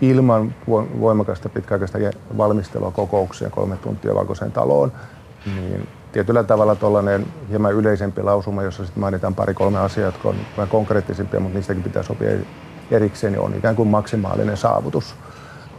ilman 0.01 0.55
voimakasta 1.01 1.49
pitkäaikaista 1.49 1.99
valmistelua 2.37 2.91
kokoukseen 2.91 3.51
kolme 3.51 3.77
tuntia 3.77 4.15
valkoiseen 4.15 4.53
taloon, 4.53 4.93
niin 5.47 5.89
tietyllä 6.13 6.43
tavalla 6.43 6.75
tuollainen 6.75 7.27
hieman 7.49 7.73
yleisempi 7.73 8.23
lausuma, 8.23 8.63
jossa 8.63 8.85
sitten 8.85 9.01
mainitaan 9.01 9.35
pari-kolme 9.35 9.79
asiaa, 9.79 10.07
jotka 10.07 10.29
on 10.29 10.37
vähän 10.57 10.69
konkreettisempia, 10.69 11.41
mutta 11.41 11.55
niistäkin 11.59 11.83
pitää 11.83 12.03
sopia 12.03 12.31
erikseen 12.91 13.33
niin 13.33 13.41
on 13.41 13.55
ikään 13.55 13.77
kuin 13.77 13.89
maksimaalinen 13.89 14.57
saavutus. 14.57 15.15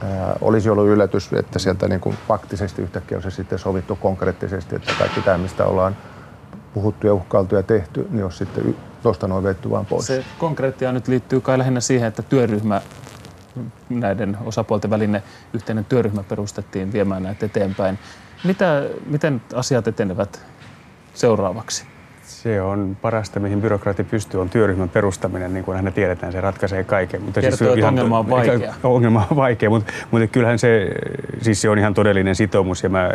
Ää, 0.03 0.35
olisi 0.41 0.69
ollut 0.69 0.87
yllätys, 0.87 1.33
että 1.33 1.59
sieltä 1.59 1.87
niin 1.87 1.99
kuin 1.99 2.17
faktisesti 2.27 2.81
yhtäkkiä 2.81 3.17
on 3.17 3.23
se 3.23 3.31
sitten 3.31 3.59
sovittu 3.59 3.95
konkreettisesti, 3.95 4.75
että 4.75 4.93
kaikki 4.99 5.21
tämä, 5.21 5.37
mistä 5.37 5.65
ollaan 5.65 5.97
puhuttu 6.73 7.07
ja 7.07 7.13
uhkailtu 7.13 7.55
ja 7.55 7.63
tehty, 7.63 8.07
niin 8.09 8.23
olisi 8.23 8.37
sitten 8.37 8.75
tuosta 9.03 9.27
noin 9.27 9.43
vetty 9.43 9.69
vaan 9.69 9.85
pois. 9.85 10.05
Se 10.05 10.25
konkreettia 10.39 10.91
nyt 10.91 11.07
liittyy 11.07 11.41
kai 11.41 11.57
lähinnä 11.57 11.79
siihen, 11.79 12.07
että 12.07 12.21
työryhmä, 12.21 12.81
näiden 13.89 14.37
osapuolten 14.45 14.89
välinen 14.89 15.23
yhteinen 15.53 15.85
työryhmä 15.85 16.23
perustettiin 16.23 16.93
viemään 16.93 17.23
näitä 17.23 17.45
eteenpäin. 17.45 17.99
Mitä, 18.43 18.83
miten 19.05 19.41
asiat 19.53 19.87
etenevät 19.87 20.41
seuraavaksi? 21.13 21.96
Se 22.27 22.61
on 22.61 22.97
parasta, 23.01 23.39
mihin 23.39 23.61
byrokraatti 23.61 24.03
pystyy, 24.03 24.41
on 24.41 24.49
työryhmän 24.49 24.89
perustaminen, 24.89 25.53
niin 25.53 25.63
kuin 25.63 25.77
aina 25.77 25.91
tiedetään, 25.91 26.31
se 26.31 26.41
ratkaisee 26.41 26.83
kaiken. 26.83 27.21
Mutta 27.21 27.41
Kertoo, 27.41 27.57
siis 27.57 27.71
että 27.71 27.87
ongelma 27.87 28.19
on 28.19 28.29
vaikea. 28.37 28.73
Ongelma 28.83 29.27
on 29.31 29.37
vaikea, 29.37 29.69
mutta, 29.69 29.93
mutta 30.11 30.27
kyllähän 30.27 30.59
se, 30.59 30.91
siis 31.41 31.61
se 31.61 31.69
on 31.69 31.77
ihan 31.79 31.93
todellinen 31.93 32.35
sitoumus 32.35 32.83
ja 32.83 32.89
mä, 32.89 33.09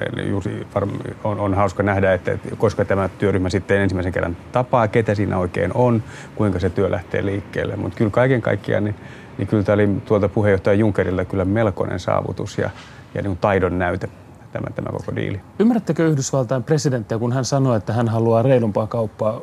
on, 1.24 1.40
on 1.40 1.54
hauska 1.54 1.82
nähdä, 1.82 2.12
että, 2.12 2.32
että 2.32 2.56
koska 2.56 2.84
tämä 2.84 3.08
työryhmä 3.08 3.50
sitten 3.50 3.80
ensimmäisen 3.80 4.12
kerran 4.12 4.36
tapaa, 4.52 4.88
ketä 4.88 5.14
siinä 5.14 5.38
oikein 5.38 5.70
on, 5.74 6.02
kuinka 6.34 6.58
se 6.58 6.70
työ 6.70 6.90
lähtee 6.90 7.24
liikkeelle. 7.24 7.76
Mutta 7.76 7.98
kyllä 7.98 8.10
kaiken 8.10 8.42
kaikkiaan, 8.42 8.84
niin, 8.84 8.94
niin 9.38 9.48
kyllä 9.48 9.62
tämä 9.62 9.74
oli 9.74 9.88
tuolta 10.04 10.28
puheenjohtaja 10.28 10.74
Junckerilla 10.74 11.24
kyllä 11.24 11.44
melkoinen 11.44 12.00
saavutus 12.00 12.58
ja, 12.58 12.70
ja 13.14 13.22
niin 13.22 13.36
taidon 13.36 13.78
näyte 13.78 14.08
tämä, 14.52 14.66
tämä 14.74 14.90
koko 14.90 15.16
diili. 15.16 15.40
Ymmärrättekö 15.58 16.06
Yhdysvaltain 16.08 16.62
presidenttiä, 16.62 17.18
kun 17.18 17.32
hän 17.32 17.44
sanoi, 17.44 17.76
että 17.76 17.92
hän 17.92 18.08
haluaa 18.08 18.42
reilumpaa 18.42 18.86
kauppaa 18.86 19.40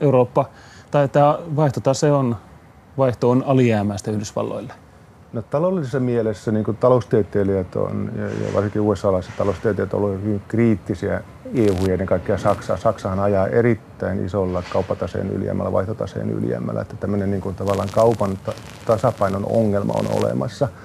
Eurooppa, 0.00 0.44
tai 0.90 1.04
että 1.04 1.38
vaihtotase 1.56 2.12
on, 2.12 2.36
vaihto 2.98 3.30
on 3.30 3.44
alijäämäistä 3.46 4.10
Yhdysvalloille? 4.10 4.72
No, 5.32 5.42
taloudellisessa 5.42 6.00
mielessä 6.00 6.52
niin 6.52 6.76
taloustieteilijät 6.80 7.76
on, 7.76 8.12
ja, 8.16 8.24
ja 8.24 8.54
varsinkin 8.54 8.82
USA-laiset 8.82 9.36
taloustieteilijät 9.36 9.94
ovat 9.94 10.22
hyvin 10.22 10.42
kriittisiä 10.48 11.22
EU 11.54 11.86
ja 11.86 11.92
ennen 11.92 12.06
kaikkea 12.06 12.38
Saksaa. 12.38 12.76
Saksahan 12.76 13.20
ajaa 13.20 13.46
erittäin 13.46 14.26
isolla 14.26 14.62
kauppataseen 14.72 15.30
ylijäämällä, 15.30 15.72
vaihtotaseen 15.72 16.30
ylijäämällä, 16.30 16.80
että 16.80 16.96
tämmöinen 16.96 17.30
niin 17.30 17.40
kuin, 17.40 17.54
tavallaan 17.54 17.88
kaupan 17.92 18.38
tasapainon 18.86 19.46
ongelma 19.46 19.92
on 19.96 20.06
olemassa– 20.22 20.68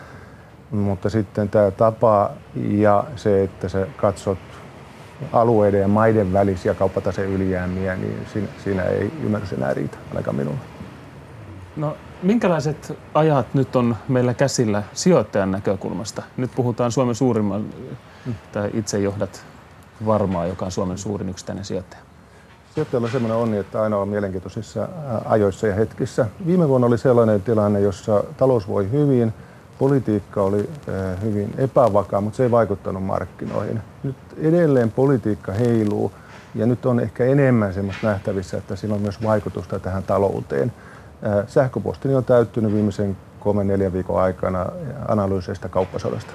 mutta 0.74 1.10
sitten 1.10 1.50
tämä 1.50 1.72
tapa 1.72 2.32
ja 2.56 3.04
se, 3.16 3.44
että 3.44 3.70
sä 3.70 3.88
katsot 3.98 4.38
alueiden 5.34 5.82
ja 5.82 5.88
maiden 5.88 6.34
välisiä 6.34 6.74
kauppataseen 6.74 7.30
ylijäämiä, 7.30 7.96
niin 7.96 8.26
siinä, 8.34 8.48
siinä 8.64 8.84
ei 8.84 9.12
ymmärrys 9.24 9.54
enää 9.54 9.74
riitä, 9.74 9.98
ainakaan 10.10 10.36
minulla. 10.36 10.58
No, 11.76 11.98
minkälaiset 12.24 12.98
ajat 13.14 13.54
nyt 13.54 13.76
on 13.76 13.96
meillä 14.08 14.34
käsillä 14.34 14.84
sijoittajan 14.94 15.52
näkökulmasta? 15.52 16.24
Nyt 16.38 16.52
puhutaan 16.56 16.92
Suomen 16.92 17.16
suurimman, 17.16 17.66
tai 18.52 18.70
itse 18.74 19.00
johdat 19.00 19.46
varmaa, 20.06 20.46
joka 20.46 20.66
on 20.66 20.72
Suomen 20.72 20.98
suurin 20.98 21.30
yksittäinen 21.30 21.66
sijoittaja. 21.66 22.02
Sijoittajalla 22.74 23.06
on 23.06 23.12
sellainen 23.12 23.38
onni, 23.38 23.58
että 23.58 23.82
aina 23.82 23.98
on 23.98 24.08
mielenkiintoisissa 24.08 24.88
ajoissa 25.26 25.68
ja 25.68 25.76
hetkissä. 25.76 26.26
Viime 26.46 26.70
vuonna 26.70 26.88
oli 26.88 26.98
sellainen 26.98 27.42
tilanne, 27.42 27.80
jossa 27.80 28.24
talous 28.38 28.68
voi 28.68 28.92
hyvin– 28.92 29.34
politiikka 29.84 30.44
oli 30.44 30.60
eh, 30.60 31.22
hyvin 31.22 31.54
epävakaa, 31.58 32.22
mutta 32.22 32.38
se 32.38 32.44
ei 32.44 32.52
vaikuttanut 32.52 33.04
markkinoihin. 33.04 33.82
Nyt 34.04 34.16
edelleen 34.38 34.92
politiikka 34.92 35.52
heiluu 35.52 36.12
Ja 36.56 36.66
nyt 36.66 36.86
on 36.86 37.00
ehkä 37.00 37.26
enemmän 37.26 37.74
semmoista 37.74 38.08
nähtävissä, 38.08 38.58
että 38.58 38.76
sillä 38.76 38.96
on 38.96 39.02
myös 39.02 39.24
vaikutusta 39.24 39.80
tähän 39.80 40.04
talouteen. 40.04 40.74
Sähköpostini 41.48 42.16
on 42.16 42.26
täyttynyt 42.26 42.74
viimeisen 42.74 43.18
kolmen 43.40 43.68
neljän 43.68 43.94
viikon 43.94 44.22
aikana 44.22 44.66
analyyseistä 45.08 45.70
kauppasodasta. 45.70 46.34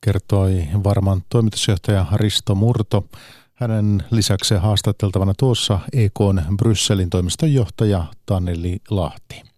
Kertoi 0.00 0.64
varmaan 0.84 1.22
toimitusjohtaja 1.28 2.06
Risto 2.14 2.54
Murto. 2.54 3.04
Hänen 3.54 4.02
lisäksi 4.10 4.54
haastateltavana 4.54 5.32
tuossa 5.38 5.78
EKn 5.92 6.40
Brysselin 6.56 7.10
toimistonjohtaja 7.10 8.04
Tanneli 8.26 8.78
Lahti. 8.90 9.51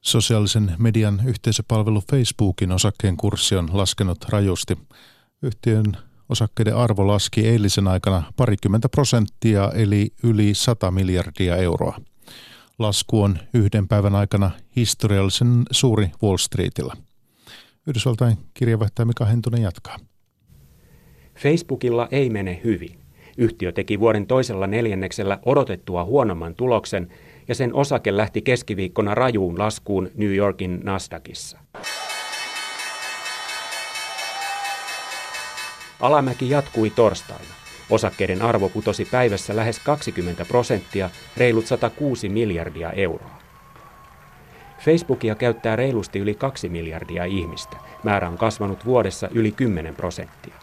Sosiaalisen 0.00 0.72
median 0.78 1.22
yhteisöpalvelu 1.26 2.02
Facebookin 2.10 2.72
osakkeen 2.72 3.16
kurssi 3.16 3.56
on 3.56 3.68
laskenut 3.72 4.24
rajusti. 4.28 4.78
Yhtiön 5.42 5.84
osakkeiden 6.28 6.76
arvo 6.76 7.06
laski 7.06 7.48
eilisen 7.48 7.88
aikana 7.88 8.22
parikymmentä 8.36 8.88
prosenttia 8.88 9.72
eli 9.74 10.12
yli 10.22 10.54
100 10.54 10.90
miljardia 10.90 11.56
euroa. 11.56 12.00
Lasku 12.78 13.22
on 13.22 13.38
yhden 13.54 13.88
päivän 13.88 14.14
aikana 14.14 14.50
historiallisen 14.76 15.62
suuri 15.70 16.10
Wall 16.22 16.36
Streetillä. 16.36 16.94
Yhdysvaltain 17.86 18.38
kirjavaihtaja 18.54 19.06
Mika 19.06 19.24
Hentunen 19.24 19.62
jatkaa. 19.62 19.96
Facebookilla 21.34 22.08
ei 22.10 22.30
mene 22.30 22.60
hyvin. 22.64 23.00
Yhtiö 23.38 23.72
teki 23.72 24.00
vuoden 24.00 24.26
toisella 24.26 24.66
neljänneksellä 24.66 25.38
odotettua 25.44 26.04
huonomman 26.04 26.54
tuloksen 26.54 27.08
ja 27.50 27.54
sen 27.54 27.74
osake 27.74 28.16
lähti 28.16 28.42
keskiviikkona 28.42 29.14
rajuun 29.14 29.58
laskuun 29.58 30.10
New 30.14 30.34
Yorkin 30.34 30.80
Nasdaqissa. 30.84 31.58
Alamäki 36.00 36.50
jatkui 36.50 36.90
torstaina. 36.90 37.54
Osakkeiden 37.90 38.42
arvo 38.42 38.68
putosi 38.68 39.04
päivässä 39.04 39.56
lähes 39.56 39.78
20 39.78 40.44
prosenttia, 40.44 41.10
reilut 41.36 41.66
106 41.66 42.28
miljardia 42.28 42.92
euroa. 42.92 43.40
Facebookia 44.84 45.34
käyttää 45.34 45.76
reilusti 45.76 46.18
yli 46.18 46.34
2 46.34 46.68
miljardia 46.68 47.24
ihmistä. 47.24 47.76
Määrä 48.02 48.28
on 48.28 48.38
kasvanut 48.38 48.86
vuodessa 48.86 49.28
yli 49.32 49.52
10 49.52 49.94
prosenttia. 49.94 50.54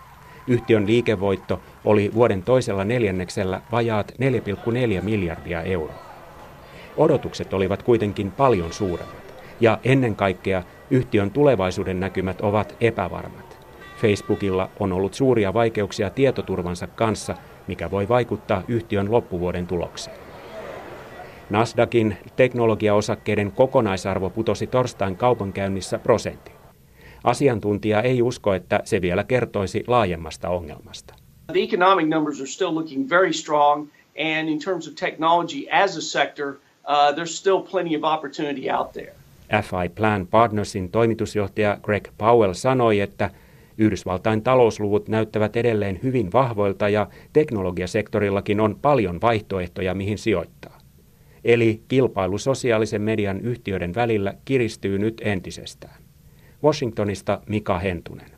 Yhtiön 0.47 0.87
liikevoitto 0.87 1.61
oli 1.85 2.11
vuoden 2.13 2.43
toisella 2.43 2.83
neljänneksellä 2.83 3.61
vajaat 3.71 4.11
4,4 4.11 5.01
miljardia 5.01 5.61
euroa. 5.61 6.06
Odotukset 6.97 7.53
olivat 7.53 7.83
kuitenkin 7.83 8.31
paljon 8.31 8.73
suuremmat, 8.73 9.33
ja 9.59 9.79
ennen 9.83 10.15
kaikkea 10.15 10.63
yhtiön 10.91 11.31
tulevaisuuden 11.31 11.99
näkymät 11.99 12.41
ovat 12.41 12.75
epävarmat. 12.81 13.57
Facebookilla 14.01 14.69
on 14.79 14.93
ollut 14.93 15.13
suuria 15.13 15.53
vaikeuksia 15.53 16.09
tietoturvansa 16.09 16.87
kanssa, 16.87 17.35
mikä 17.67 17.91
voi 17.91 18.07
vaikuttaa 18.09 18.63
yhtiön 18.67 19.11
loppuvuoden 19.11 19.67
tulokseen. 19.67 20.17
Nasdaqin 21.49 22.17
teknologiaosakkeiden 22.35 23.51
kokonaisarvo 23.51 24.29
putosi 24.29 24.67
torstain 24.67 25.15
kaupankäynnissä 25.15 25.99
prosentti. 25.99 26.51
Asiantuntija 27.23 28.01
ei 28.01 28.21
usko, 28.21 28.53
että 28.53 28.79
se 28.83 29.01
vielä 29.01 29.23
kertoisi 29.23 29.83
laajemmasta 29.87 30.49
ongelmasta. 30.49 31.13
The 31.51 31.59
economic 31.59 32.07
numbers 32.07 32.39
are 32.39 32.47
still 32.47 32.73
looking 32.73 33.09
very 33.09 33.33
strong 33.33 33.87
and 34.37 34.49
in 34.49 34.59
terms 34.59 34.87
of 34.87 34.95
technology 34.95 35.69
as 35.71 35.97
a 35.97 36.01
sector, 36.01 36.53
uh, 36.87 37.15
there's 37.15 37.37
still 37.37 37.61
plenty 37.71 37.95
of 37.95 38.03
opportunity 38.03 38.71
out 38.71 38.91
there. 38.91 39.13
FI 39.61 39.89
Plan 39.95 40.27
Partnersin 40.27 40.91
toimitusjohtaja 40.91 41.77
Greg 41.81 42.07
Powell 42.17 42.53
sanoi, 42.53 42.99
että 42.99 43.29
Yhdysvaltain 43.77 44.41
talousluvut 44.41 45.07
näyttävät 45.07 45.55
edelleen 45.55 45.99
hyvin 46.03 46.33
vahvoilta 46.33 46.89
ja 46.89 47.07
teknologiasektorillakin 47.33 48.59
on 48.59 48.79
paljon 48.81 49.21
vaihtoehtoja, 49.21 49.93
mihin 49.93 50.17
sijoittaa. 50.17 50.77
Eli 51.43 51.81
kilpailu 51.87 52.37
sosiaalisen 52.37 53.01
median 53.01 53.41
yhtiöiden 53.41 53.95
välillä 53.95 54.33
kiristyy 54.45 54.99
nyt 54.99 55.21
entisestään. 55.25 56.01
Washingtonista 56.63 57.41
Mika 57.47 57.79
Hentunen. 57.79 58.36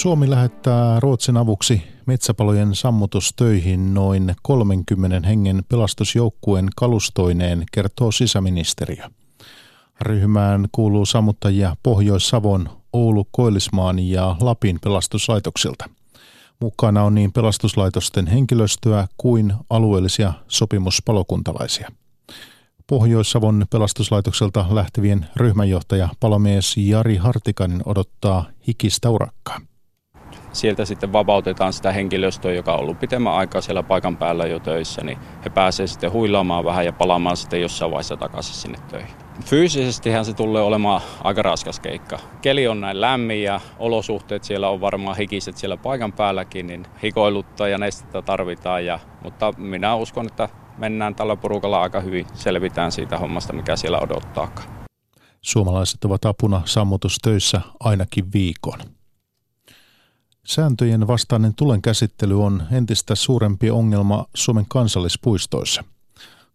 Suomi 0.00 0.30
lähettää 0.30 1.00
Ruotsin 1.00 1.36
avuksi 1.36 1.82
metsäpalojen 2.06 2.74
sammutustöihin 2.74 3.94
noin 3.94 4.34
30 4.42 5.28
hengen 5.28 5.62
pelastusjoukkueen 5.68 6.68
kalustoineen, 6.76 7.64
kertoo 7.72 8.12
sisäministeriö. 8.12 9.04
Ryhmään 10.00 10.68
kuuluu 10.72 11.06
sammuttajia 11.06 11.76
Pohjois-Savon, 11.82 12.68
Oulu, 12.92 13.26
Koillismaan 13.30 13.98
ja 13.98 14.36
Lapin 14.40 14.78
pelastuslaitoksilta– 14.80 15.84
Mukana 16.60 17.02
on 17.02 17.14
niin 17.14 17.32
pelastuslaitosten 17.32 18.26
henkilöstöä 18.26 19.08
kuin 19.16 19.52
alueellisia 19.70 20.32
sopimuspalokuntalaisia. 20.48 21.88
Pohjois-Savon 22.86 23.66
pelastuslaitokselta 23.70 24.66
lähtevien 24.70 25.26
ryhmänjohtaja 25.36 26.08
palomies 26.20 26.76
Jari 26.76 27.16
Hartikainen 27.16 27.82
odottaa 27.84 28.44
hikistä 28.66 29.10
urakkaa. 29.10 29.69
Sieltä 30.52 30.84
sitten 30.84 31.12
vapautetaan 31.12 31.72
sitä 31.72 31.92
henkilöstöä, 31.92 32.52
joka 32.52 32.72
on 32.72 32.80
ollut 32.80 33.00
pitemmän 33.00 33.32
aikaa 33.32 33.60
siellä 33.60 33.82
paikan 33.82 34.16
päällä 34.16 34.46
jo 34.46 34.58
töissä, 34.58 35.04
niin 35.04 35.18
he 35.44 35.50
pääsevät 35.50 35.90
sitten 35.90 36.12
huilaamaan 36.12 36.64
vähän 36.64 36.84
ja 36.84 36.92
palaamaan 36.92 37.36
sitten 37.36 37.60
jossain 37.60 37.90
vaiheessa 37.90 38.16
takaisin 38.16 38.54
sinne 38.54 38.78
töihin. 38.90 39.14
Fyysisestihän 39.44 40.24
se 40.24 40.34
tulee 40.34 40.62
olemaan 40.62 41.00
aika 41.24 41.42
raskas 41.42 41.80
keikka. 41.80 42.18
Keli 42.42 42.68
on 42.68 42.80
näin 42.80 43.00
lämmin 43.00 43.42
ja 43.42 43.60
olosuhteet 43.78 44.44
siellä 44.44 44.68
on 44.68 44.80
varmaan 44.80 45.16
hikiset 45.16 45.56
siellä 45.56 45.76
paikan 45.76 46.12
päälläkin, 46.12 46.66
niin 46.66 46.86
hikoilutta 47.02 47.68
ja 47.68 47.78
nestettä 47.78 48.22
tarvitaan. 48.22 48.86
Ja, 48.86 48.98
mutta 49.24 49.52
minä 49.56 49.94
uskon, 49.94 50.26
että 50.26 50.48
mennään 50.78 51.14
tällä 51.14 51.36
porukalla 51.36 51.82
aika 51.82 52.00
hyvin, 52.00 52.26
selvitään 52.34 52.92
siitä 52.92 53.18
hommasta, 53.18 53.52
mikä 53.52 53.76
siellä 53.76 53.98
odottaakaan. 53.98 54.68
Suomalaiset 55.42 56.04
ovat 56.04 56.24
apuna 56.24 56.62
sammutustöissä 56.64 57.60
ainakin 57.80 58.24
viikon. 58.32 58.78
Sääntöjen 60.46 61.06
vastainen 61.06 61.54
tulen 61.54 61.82
käsittely 61.82 62.44
on 62.44 62.62
entistä 62.72 63.14
suurempi 63.14 63.70
ongelma 63.70 64.26
Suomen 64.34 64.66
kansallispuistoissa. 64.68 65.84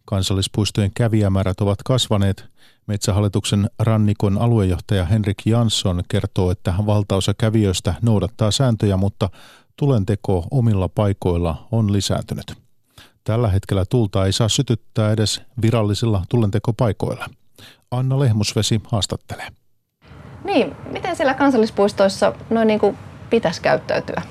Kansallispuistojen 0.04 0.90
kävijämäärät 0.94 1.60
ovat 1.60 1.82
kasvaneet– 1.82 2.44
Metsähallituksen 2.86 3.70
rannikon 3.78 4.38
aluejohtaja 4.38 5.04
Henrik 5.04 5.36
Jansson 5.46 6.02
kertoo, 6.08 6.50
että 6.50 6.74
valtaosa 6.86 7.34
kävijöistä 7.34 7.94
noudattaa 8.02 8.50
sääntöjä, 8.50 8.96
mutta 8.96 9.30
tulenteko 9.76 10.46
omilla 10.50 10.88
paikoilla 10.88 11.66
on 11.72 11.92
lisääntynyt. 11.92 12.54
Tällä 13.24 13.48
hetkellä 13.48 13.84
tulta 13.84 14.26
ei 14.26 14.32
saa 14.32 14.48
sytyttää 14.48 15.12
edes 15.12 15.42
virallisilla 15.62 16.22
tulentekopaikoilla. 16.28 17.26
Anna 17.90 18.18
Lehmusvesi 18.18 18.80
haastattelee. 18.88 19.48
Niin, 20.44 20.76
miten 20.92 21.16
siellä 21.16 21.34
kansallispuistoissa 21.34 22.32
noin 22.50 22.68
niin 22.68 22.80
kuin 22.80 22.98
pitäisi 23.30 23.62
käyttäytyä? 23.62 24.22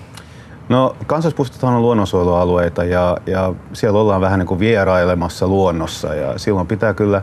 No 0.70 0.96
kansallispuistot 1.08 1.64
on 1.64 1.82
luonnonsuojelualueita 1.82 2.84
ja, 2.84 3.18
ja 3.26 3.54
siellä 3.74 4.00
ollaan 4.00 4.22
vähän 4.22 4.40
niin 4.40 4.48
kuin 4.48 4.60
vierailemassa 4.60 5.48
luonnossa 5.48 6.14
ja 6.14 6.40
silloin 6.40 6.68
pitää 6.68 6.94
kyllä 6.94 7.22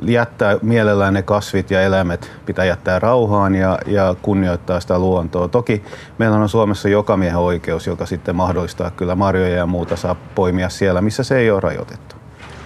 jättää 0.00 0.58
mielellään 0.62 1.14
ne 1.14 1.22
kasvit 1.22 1.70
ja 1.70 1.82
eläimet, 1.82 2.32
pitää 2.46 2.64
jättää 2.64 2.98
rauhaan 2.98 3.54
ja, 3.54 3.78
ja 3.86 4.14
kunnioittaa 4.22 4.80
sitä 4.80 4.98
luontoa. 4.98 5.48
Toki 5.48 5.84
meillä 6.18 6.36
on 6.36 6.48
Suomessa 6.48 6.88
joka 6.88 7.16
miehen 7.16 7.38
oikeus, 7.38 7.86
joka 7.86 8.06
sitten 8.06 8.36
mahdollistaa 8.36 8.90
kyllä 8.90 9.14
marjoja 9.14 9.56
ja 9.56 9.66
muuta 9.66 9.96
saa 9.96 10.16
poimia 10.34 10.68
siellä, 10.68 11.00
missä 11.00 11.22
se 11.22 11.38
ei 11.38 11.50
ole 11.50 11.60
rajoitettu. 11.60 12.16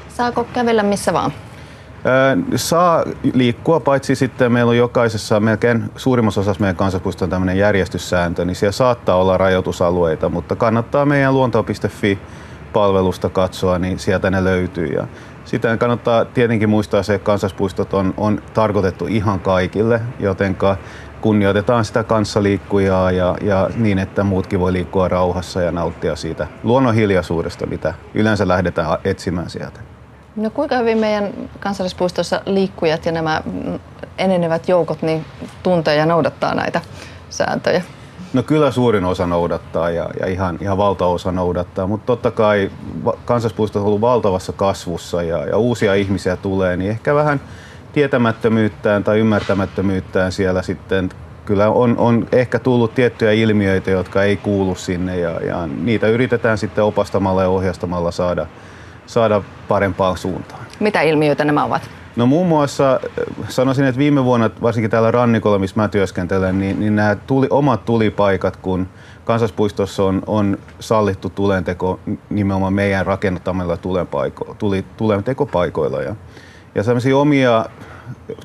Saako 0.08 0.44
kävellä 0.52 0.82
missä 0.82 1.12
vaan? 1.12 1.32
Saa 2.56 3.04
liikkua, 3.34 3.80
paitsi 3.80 4.14
sitten 4.14 4.52
meillä 4.52 4.70
on 4.70 4.76
jokaisessa, 4.76 5.40
melkein 5.40 5.84
suurimmassa 5.96 6.40
osassa 6.40 6.60
meidän 6.60 6.76
kansallispuistossa 6.76 7.30
tämmöinen 7.30 7.58
järjestyssääntö, 7.58 8.44
niin 8.44 8.56
siellä 8.56 8.72
saattaa 8.72 9.16
olla 9.16 9.38
rajoitusalueita, 9.38 10.28
mutta 10.28 10.56
kannattaa 10.56 11.06
meidän 11.06 11.34
luonto.fi 11.34 12.18
palvelusta 12.72 13.28
katsoa, 13.28 13.78
niin 13.78 13.98
sieltä 13.98 14.30
ne 14.30 14.44
löytyy. 14.44 14.86
Ja 14.86 15.06
sitten 15.44 15.78
kannattaa 15.78 16.24
tietenkin 16.24 16.68
muistaa 16.68 17.02
se, 17.02 17.14
että 17.14 17.26
kansallispuistot 17.26 17.94
on, 17.94 18.14
on 18.16 18.42
tarkoitettu 18.54 19.06
ihan 19.06 19.40
kaikille, 19.40 20.00
jotenka 20.20 20.76
kunnioitetaan 21.20 21.84
sitä 21.84 22.04
kanssaliikkujaa 22.04 23.10
ja, 23.10 23.36
ja 23.40 23.70
niin, 23.76 23.98
että 23.98 24.24
muutkin 24.24 24.60
voi 24.60 24.72
liikkua 24.72 25.08
rauhassa 25.08 25.62
ja 25.62 25.72
nauttia 25.72 26.16
siitä 26.16 26.46
luonnon 26.62 26.94
hiljaisuudesta, 26.94 27.66
mitä 27.66 27.94
yleensä 28.14 28.48
lähdetään 28.48 28.98
etsimään 29.04 29.50
sieltä. 29.50 29.91
No 30.36 30.50
kuinka 30.50 30.76
hyvin 30.76 30.98
meidän 30.98 31.32
kansallispuistossa 31.60 32.40
liikkujat 32.46 33.06
ja 33.06 33.12
nämä 33.12 33.42
enenevät 34.18 34.68
joukot 34.68 35.02
niin 35.02 35.24
tuntee 35.62 35.96
ja 35.96 36.06
noudattaa 36.06 36.54
näitä 36.54 36.80
sääntöjä? 37.30 37.82
No 38.32 38.42
kyllä 38.42 38.70
suurin 38.70 39.04
osa 39.04 39.26
noudattaa 39.26 39.90
ja, 39.90 40.10
ja 40.20 40.26
ihan, 40.26 40.58
ihan 40.60 40.78
valtaosa 40.78 41.32
noudattaa, 41.32 41.86
mutta 41.86 42.06
totta 42.06 42.30
kai 42.30 42.70
kansallispuisto 43.24 43.80
on 43.80 43.86
ollut 43.86 44.00
valtavassa 44.00 44.52
kasvussa 44.52 45.22
ja, 45.22 45.44
ja 45.46 45.58
uusia 45.58 45.94
ihmisiä 45.94 46.36
tulee, 46.36 46.76
niin 46.76 46.90
ehkä 46.90 47.14
vähän 47.14 47.40
tietämättömyyttään 47.92 49.04
tai 49.04 49.18
ymmärtämättömyyttään 49.18 50.32
siellä 50.32 50.62
sitten 50.62 51.10
kyllä 51.44 51.68
on, 51.68 51.98
on 51.98 52.28
ehkä 52.32 52.58
tullut 52.58 52.94
tiettyjä 52.94 53.32
ilmiöitä, 53.32 53.90
jotka 53.90 54.22
ei 54.22 54.36
kuulu 54.36 54.74
sinne 54.74 55.18
ja, 55.18 55.30
ja 55.30 55.66
niitä 55.66 56.08
yritetään 56.08 56.58
sitten 56.58 56.84
opastamalla 56.84 57.42
ja 57.42 57.48
ohjastamalla 57.48 58.10
saada, 58.10 58.46
saada 59.12 59.42
parempaan 59.68 60.16
suuntaan. 60.16 60.66
Mitä 60.80 61.00
ilmiöitä 61.00 61.44
nämä 61.44 61.64
ovat? 61.64 61.90
No 62.16 62.26
muun 62.26 62.46
muassa 62.46 63.00
sanoisin, 63.48 63.84
että 63.84 63.98
viime 63.98 64.24
vuonna, 64.24 64.50
varsinkin 64.62 64.90
täällä 64.90 65.10
rannikolla, 65.10 65.58
missä 65.58 65.80
mä 65.80 65.88
työskentelen, 65.88 66.58
niin, 66.58 66.80
niin 66.80 66.96
nämä 66.96 67.16
tuli, 67.26 67.46
omat 67.50 67.84
tulipaikat, 67.84 68.56
kun 68.56 68.88
kansallispuistossa 69.24 70.04
on, 70.04 70.22
on 70.26 70.58
sallittu 70.80 71.30
tulenteko 71.30 72.00
nimenomaan 72.30 72.72
meidän 72.72 73.06
rakennattamilla 73.06 73.76
tulenpaiko, 73.76 74.56
tuli, 74.58 74.84
tulentekopaikoilla. 74.96 76.02
Ja, 76.02 76.14
ja 76.74 76.82
sellaisia 76.82 77.16
omia 77.16 77.64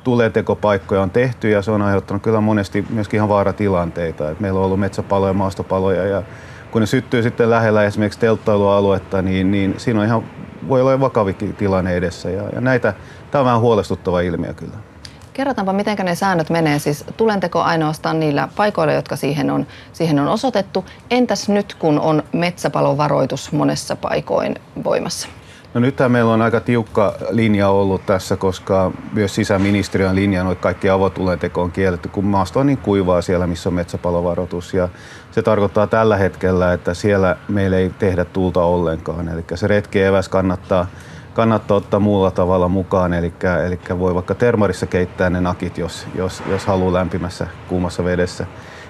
tulentekopaikkoja 0.03 1.01
on 1.01 1.10
tehty 1.10 1.49
ja 1.49 1.62
se 1.62 1.71
on 1.71 1.82
aiheuttanut 1.82 2.23
kyllä 2.23 2.41
monesti 2.41 2.86
myöskin 2.89 3.17
ihan 3.17 3.30
vaaratilanteita. 3.30 4.32
Et 4.32 4.39
meillä 4.39 4.60
on 4.60 4.65
ollut 4.65 4.80
metsäpaloja, 4.80 5.34
maastopaloja 5.34 6.06
ja 6.06 6.23
kun 6.71 6.82
ne 6.82 6.86
syttyy 6.86 7.23
sitten 7.23 7.49
lähellä 7.49 7.84
esimerkiksi 7.84 8.19
telttailualuetta, 8.19 9.21
niin, 9.21 9.51
niin 9.51 9.73
siinä 9.77 9.99
on 9.99 10.06
ihan, 10.06 10.23
voi 10.67 10.81
olla 10.81 10.99
vakavikin 10.99 11.55
tilanne 11.55 11.95
edessä. 11.95 12.29
Ja, 12.29 12.43
ja 12.55 12.61
näitä, 12.61 12.93
tämä 13.31 13.39
on 13.39 13.45
vähän 13.45 13.61
huolestuttava 13.61 14.21
ilmiö 14.21 14.53
kyllä. 14.53 14.77
Kerrotaanpa, 15.33 15.73
miten 15.73 15.97
ne 16.03 16.15
säännöt 16.15 16.49
menee. 16.49 16.79
Siis 16.79 17.05
tulenteko 17.17 17.61
ainoastaan 17.61 18.19
niillä 18.19 18.49
paikoilla, 18.55 18.93
jotka 18.93 19.15
siihen 19.15 19.51
on, 19.51 19.67
siihen 19.93 20.19
on 20.19 20.27
osoitettu. 20.27 20.85
Entäs 21.11 21.49
nyt, 21.49 21.73
kun 21.73 21.99
on 21.99 22.23
metsäpalovaroitus 22.33 23.51
monessa 23.51 23.95
paikoin 23.95 24.55
voimassa? 24.83 25.27
No 25.73 25.81
nyt 25.81 25.97
meillä 26.07 26.33
on 26.33 26.41
aika 26.41 26.59
tiukka 26.59 27.13
linja 27.29 27.69
ollut 27.69 28.05
tässä, 28.05 28.37
koska 28.37 28.91
myös 29.13 29.35
sisäministeriö 29.35 30.09
on 30.09 30.15
linjannut, 30.15 30.51
että 30.51 30.63
kaikki 30.63 30.89
avotulenteko 30.89 31.61
on 31.61 31.71
kielletty, 31.71 32.09
kun 32.09 32.25
maasto 32.25 32.59
on 32.59 32.67
niin 32.67 32.77
kuivaa 32.77 33.21
siellä, 33.21 33.47
missä 33.47 33.69
on 33.69 33.73
metsäpalovaroitus. 33.73 34.73
Ja 34.73 34.89
se 35.38 35.41
tarkoittaa 35.41 35.88
tällä 35.88 36.17
hetkellä, 36.17 36.73
että 36.73 36.93
siellä 36.93 37.36
meillä 37.47 37.78
ei 37.78 37.91
tehdä 38.00 38.26
tulta 38.26 38.63
ollenkaan. 38.63 39.30
Eli 39.30 39.43
se 39.56 39.67
retki 39.67 40.02
eväs 40.02 40.30
kannattaa, 40.30 40.88
kannattaa 41.34 41.78
ottaa 41.78 42.00
muulla 42.00 42.32
tavalla 42.32 42.67
mukaan. 42.67 43.13
Eli, 43.13 43.34
eli 43.65 43.80
voi 44.00 44.15
vaikka 44.15 44.36
termarissa 44.36 44.86
keittää 44.86 45.30
ne 45.30 45.41
nakit, 45.41 45.78
jos, 45.78 46.08
jos, 46.15 46.43
jos 46.50 46.65
haluaa 46.65 46.93
lämpimässä 46.93 47.47
kuumassa 47.67 48.04
vedessä 48.04 48.45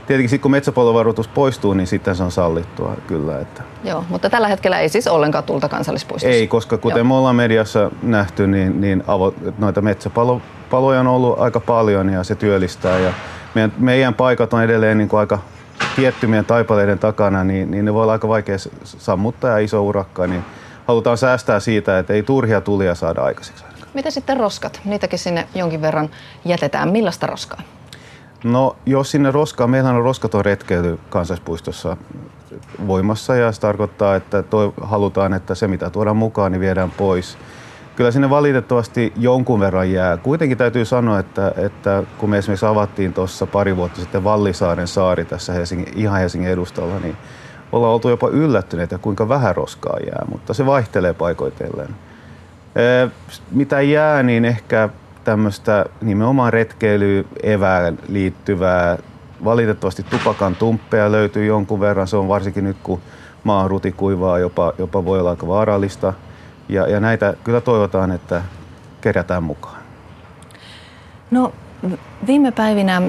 tietenkin 0.08 0.30
sitten 0.30 0.42
kun 0.42 0.52
metsäpalovaroitus 0.52 1.28
poistuu, 1.28 1.74
niin 1.74 1.88
sitten 1.88 2.16
se 2.16 2.24
on 2.24 2.32
sallittua 2.32 2.96
kyllä. 3.08 3.40
Että. 3.40 3.64
Joo, 3.84 4.06
mutta 4.10 4.30
tällä 4.30 4.48
hetkellä 4.48 4.80
ei 4.80 4.90
siis 4.90 5.08
ollenkaan 5.08 5.44
tulta 5.44 5.70
kansallispuistossa. 5.70 6.36
Ei, 6.36 6.48
koska 6.48 6.78
kuten 6.78 6.98
Joo. 6.98 7.06
me 7.06 7.14
ollaan 7.14 7.36
mediassa 7.36 7.92
nähty, 8.02 8.48
niin, 8.48 8.82
niin 8.82 9.04
avo, 9.08 9.34
noita 9.58 9.82
metsäpaloja 9.82 11.00
on 11.00 11.08
ollut 11.08 11.40
aika 11.40 11.60
paljon 11.60 12.10
ja 12.10 12.24
se 12.24 12.36
työllistää. 12.36 13.00
Ja 13.00 13.14
meidän, 13.56 13.74
meidän 13.78 14.14
paikat 14.14 14.54
on 14.54 14.64
edelleen 14.64 14.98
niin 14.98 15.10
kuin 15.10 15.20
aika 15.20 15.40
tiettymien 15.98 16.46
taipaleiden 16.46 17.00
takana, 17.00 17.44
niin, 17.44 17.72
niin 17.72 17.86
ne 17.86 17.94
voi 17.94 18.04
olla 18.04 18.12
aika 18.12 18.28
vaikea 18.28 18.58
sammuttaa 18.84 19.52
ja 19.52 19.58
iso 19.58 19.84
urakka, 19.84 20.28
niin 20.28 20.46
halutaan 20.88 21.18
säästää 21.18 21.60
siitä, 21.60 22.00
että 22.00 22.14
ei 22.14 22.24
turhia 22.24 22.62
tulia 22.62 22.96
saada 22.96 23.22
aikaiseksi. 23.22 23.64
Mitä 23.94 24.12
sitten 24.12 24.38
roskat? 24.38 24.82
Niitäkin 24.86 25.20
sinne 25.20 25.48
jonkin 25.56 25.82
verran 25.82 26.10
jätetään. 26.46 26.90
Millaista 26.90 27.28
roskaa? 27.28 27.62
No 28.44 28.76
jos 28.86 29.12
sinne 29.12 29.32
roskaa, 29.32 29.68
meillä 29.68 29.90
on 29.90 30.04
roskaton 30.04 30.46
retkeily 30.46 31.00
kansallispuistossa 31.10 31.98
voimassa 32.88 33.36
ja 33.36 33.52
se 33.52 33.62
tarkoittaa, 33.62 34.16
että 34.16 34.44
toi, 34.44 34.74
halutaan, 34.82 35.34
että 35.34 35.56
se 35.56 35.68
mitä 35.68 35.90
tuodaan 35.90 36.18
mukaan, 36.18 36.52
niin 36.52 36.60
viedään 36.60 36.92
pois. 36.92 37.38
Kyllä 37.98 38.12
sinne 38.12 38.30
valitettavasti 38.30 39.14
jonkun 39.16 39.60
verran 39.60 39.92
jää. 39.92 40.18
Kuitenkin 40.18 40.58
täytyy 40.58 40.86
sanoa, 40.86 41.20
että, 41.20 41.52
että 41.58 42.04
kun 42.18 42.30
me 42.30 42.38
esimerkiksi 42.38 42.66
avattiin 42.66 43.14
tuossa 43.14 43.46
pari 43.46 43.78
vuotta 43.78 44.02
sitten 44.02 44.24
Vallisaaren 44.24 44.88
saari 44.88 45.26
tässä 45.26 45.54
Helsingin, 45.54 45.94
ihan 45.96 46.20
Helsingin 46.20 46.50
edustalla, 46.50 47.00
niin 47.00 47.18
ollaan 47.72 47.94
oltu 47.94 48.10
jopa 48.10 48.28
yllättyneitä, 48.28 48.98
kuinka 48.98 49.30
vähän 49.30 49.56
roskaa 49.56 49.98
jää, 50.06 50.26
mutta 50.32 50.54
se 50.54 50.66
vaihtelee 50.66 51.14
paikoitellen. 51.14 51.88
Mitä 53.52 53.82
jää, 53.82 54.24
niin 54.24 54.46
ehkä 54.46 54.90
tämmöistä 55.24 55.86
nimenomaan 56.02 56.54
retkeilyyn 56.54 57.26
evään 57.44 58.00
liittyvää. 58.10 58.98
Valitettavasti 59.46 60.04
tupakan 60.04 60.56
tumppeja 60.56 61.12
löytyy 61.12 61.46
jonkun 61.46 61.80
verran. 61.80 62.08
Se 62.08 62.18
on 62.18 62.28
varsinkin 62.28 62.64
nyt, 62.64 62.78
kun 62.84 63.02
maa 63.44 63.68
rutikuivaa, 63.68 64.40
jopa, 64.40 64.74
jopa 64.78 65.06
voi 65.06 65.20
olla 65.20 65.30
aika 65.30 65.48
vaarallista. 65.48 66.14
Ja, 66.70 66.88
ja 66.88 67.00
näitä 67.00 67.34
kyllä 67.44 67.62
toivotaan, 67.62 68.12
että 68.12 68.42
kerätään 69.02 69.44
mukaan. 69.44 69.82
No 71.32 71.54
Viime 72.28 72.52
päivinä, 72.52 73.02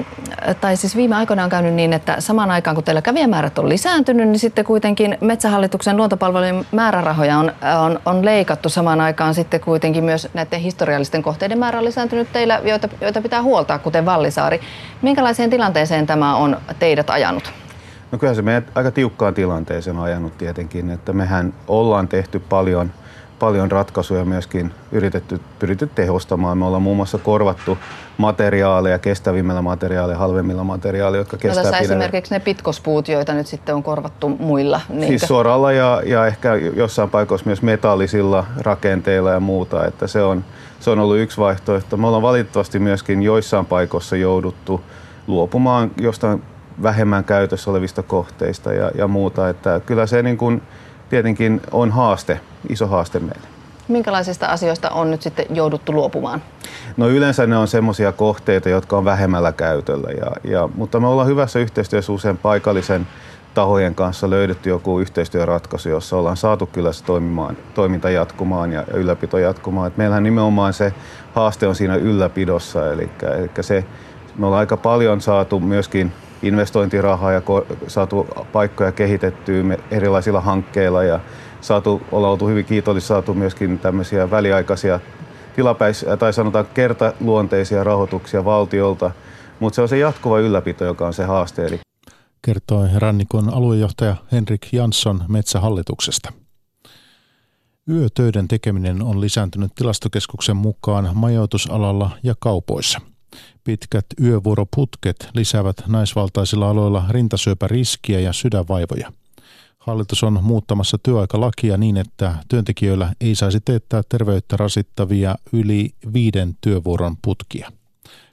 tai 0.61 0.77
siis 0.77 0.95
viime 0.95 1.15
aikoina 1.15 1.43
on 1.43 1.49
käynyt 1.49 1.73
niin, 1.73 1.93
että 1.93 2.15
samaan 2.21 2.51
aikaan 2.51 2.75
kun 2.75 2.83
teillä 2.83 3.01
kävijämäärät 3.01 3.59
on 3.59 3.69
lisääntynyt, 3.69 4.27
niin 4.27 4.39
sitten 4.39 4.65
kuitenkin 4.65 5.17
Metsähallituksen 5.21 5.97
luontopalvelujen 5.97 6.65
määrärahoja 6.71 7.37
on, 7.37 7.51
on, 7.85 7.99
on 8.05 8.25
leikattu 8.25 8.69
samaan 8.69 9.01
aikaan 9.01 9.33
sitten 9.33 9.59
kuitenkin 9.59 10.03
myös 10.03 10.27
näiden 10.33 10.59
historiallisten 10.59 11.23
kohteiden 11.23 11.59
määrä 11.59 11.79
on 11.79 11.85
lisääntynyt 11.85 12.31
teillä, 12.33 12.61
joita, 12.63 12.89
joita 13.01 13.21
pitää 13.21 13.43
huoltaa, 13.43 13.79
kuten 13.79 14.05
Vallisaari. 14.05 14.61
Minkälaiseen 15.01 15.49
tilanteeseen 15.49 16.07
tämä 16.07 16.35
on 16.35 16.57
teidät 16.79 17.09
ajanut? 17.09 17.53
No 18.11 18.17
kyllä 18.17 18.33
se 18.33 18.41
meidän 18.41 18.65
aika 18.75 18.91
tiukkaan 18.91 19.33
tilanteeseen 19.33 19.97
on 19.97 20.03
ajanut 20.03 20.37
tietenkin, 20.37 20.89
että 20.89 21.13
mehän 21.13 21.53
ollaan 21.67 22.07
tehty 22.07 22.39
paljon– 22.39 22.91
paljon 23.39 23.71
ratkaisuja 23.71 24.25
myöskin 24.25 24.71
yritetty, 24.91 25.41
pyritty 25.59 25.89
tehostamaan. 25.95 26.57
Me 26.57 26.65
ollaan 26.65 26.81
muun 26.81 26.97
muassa 26.97 27.17
korvattu 27.17 27.77
materiaaleja 28.17 28.99
kestävimmillä 28.99 29.61
materiaaleilla, 29.61 30.19
halvemmilla 30.19 30.63
materiaaleilla, 30.63 31.21
jotka 31.21 31.37
kestää 31.37 31.63
no 31.63 31.69
tässä 31.69 31.83
esimerkiksi 31.83 32.33
ne 32.33 32.39
pitkospuut, 32.39 33.07
joita 33.07 33.33
nyt 33.33 33.47
sitten 33.47 33.75
on 33.75 33.83
korvattu 33.83 34.29
muilla. 34.29 34.81
Niinkö? 34.89 35.07
Siis 35.07 35.21
soralla 35.21 35.71
ja, 35.71 36.01
ja 36.05 36.27
ehkä 36.27 36.55
jossain 36.55 37.09
paikoissa 37.09 37.45
myös 37.45 37.61
metallisilla 37.61 38.45
rakenteilla 38.57 39.31
ja 39.31 39.39
muuta, 39.39 39.85
että 39.85 40.07
se 40.07 40.23
on, 40.23 40.45
se 40.79 40.89
on 40.89 40.99
ollut 40.99 41.17
yksi 41.17 41.37
vaihtoehto. 41.37 41.97
Me 41.97 42.07
ollaan 42.07 42.23
valitettavasti 42.23 42.79
myöskin 42.79 43.23
joissain 43.23 43.65
paikoissa 43.65 44.15
jouduttu 44.15 44.81
luopumaan 45.27 45.91
jostain 45.97 46.43
vähemmän 46.83 47.23
käytössä 47.23 47.71
olevista 47.71 48.03
kohteista 48.03 48.73
ja, 48.73 48.91
ja 48.95 49.07
muuta, 49.07 49.49
että 49.49 49.81
kyllä 49.85 50.05
se 50.05 50.23
niin 50.23 50.37
kuin, 50.37 50.61
tietenkin 51.09 51.61
on 51.71 51.91
haaste, 51.91 52.39
iso 52.69 52.87
haaste 52.87 53.19
meille. 53.19 53.47
Minkälaisista 53.87 54.45
asioista 54.45 54.89
on 54.89 55.11
nyt 55.11 55.21
sitten 55.21 55.45
jouduttu 55.49 55.93
luopumaan? 55.93 56.41
No 56.97 57.07
yleensä 57.07 57.47
ne 57.47 57.57
on 57.57 57.67
semmoisia 57.67 58.11
kohteita, 58.11 58.69
jotka 58.69 58.97
on 58.97 59.05
vähemmällä 59.05 59.51
käytöllä, 59.51 60.09
ja, 60.09 60.51
ja, 60.51 60.69
mutta 60.75 60.99
me 60.99 61.07
ollaan 61.07 61.27
hyvässä 61.27 61.59
yhteistyössä 61.59 62.11
usein 62.11 62.37
paikallisen 62.37 63.07
tahojen 63.53 63.95
kanssa 63.95 64.29
löydetty 64.29 64.69
joku 64.69 64.99
yhteistyöratkaisu, 64.99 65.89
jossa 65.89 66.17
ollaan 66.17 66.37
saatu 66.37 66.65
kyllä 66.65 66.93
se 66.93 67.03
toimimaan, 67.03 67.57
toiminta 67.73 68.09
jatkumaan 68.09 68.71
ja 68.71 68.83
ylläpito 68.93 69.37
jatkumaan. 69.37 69.87
Et 69.87 69.97
meillähän 69.97 70.23
nimenomaan 70.23 70.73
se 70.73 70.93
haaste 71.33 71.67
on 71.67 71.75
siinä 71.75 71.95
ylläpidossa, 71.95 72.93
eli, 72.93 73.09
eli 73.37 73.49
se, 73.61 73.85
me 74.37 74.45
ollaan 74.45 74.59
aika 74.59 74.77
paljon 74.77 75.21
saatu 75.21 75.59
myöskin 75.59 76.11
investointirahaa 76.43 77.31
ja 77.31 77.41
saatu 77.87 78.27
paikkoja 78.51 78.91
kehitettyä 78.91 79.77
erilaisilla 79.91 80.41
hankkeilla 80.41 81.03
ja 81.03 81.19
saatu, 81.61 82.01
olla 82.11 82.29
oltu 82.29 82.47
hyvin 82.47 82.65
kiitollisia, 82.65 83.07
saatu 83.07 83.33
myöskin 83.33 83.79
tämmöisiä 83.79 84.31
väliaikaisia 84.31 84.99
tilapäisiä 85.55 86.17
tai 86.17 86.33
sanotaan 86.33 86.65
kertaluonteisia 86.73 87.83
rahoituksia 87.83 88.45
valtiolta, 88.45 89.11
mutta 89.59 89.75
se 89.75 89.81
on 89.81 89.89
se 89.89 89.97
jatkuva 89.97 90.39
ylläpito, 90.39 90.85
joka 90.85 91.07
on 91.07 91.13
se 91.13 91.23
haaste. 91.23 91.65
Eli 91.65 91.79
kertoi 92.41 92.87
Rannikon 92.95 93.53
aluejohtaja 93.53 94.15
Henrik 94.31 94.73
Jansson 94.73 95.23
Metsähallituksesta. 95.27 96.33
Yötöiden 97.89 98.47
tekeminen 98.47 99.01
on 99.01 99.21
lisääntynyt 99.21 99.71
tilastokeskuksen 99.75 100.57
mukaan 100.57 101.09
majoitusalalla 101.13 102.09
ja 102.23 102.35
kaupoissa– 102.39 103.01
Pitkät 103.63 104.05
yövuoroputket 104.23 105.29
lisäävät 105.33 105.75
naisvaltaisilla 105.87 106.69
aloilla 106.69 107.05
rintasyöpäriskiä 107.09 108.19
ja 108.19 108.33
sydänvaivoja. 108.33 109.11
Hallitus 109.79 110.23
on 110.23 110.39
muuttamassa 110.43 110.97
työaikalakia 111.03 111.77
niin, 111.77 111.97
että 111.97 112.35
työntekijöillä 112.49 113.13
ei 113.21 113.35
saisi 113.35 113.59
teettää 113.65 114.01
terveyttä 114.09 114.57
rasittavia 114.57 115.35
yli 115.53 115.89
viiden 116.13 116.57
työvuoron 116.61 117.15
putkia. 117.21 117.71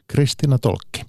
Kristina 0.07 0.59
Tolkki. 0.59 1.03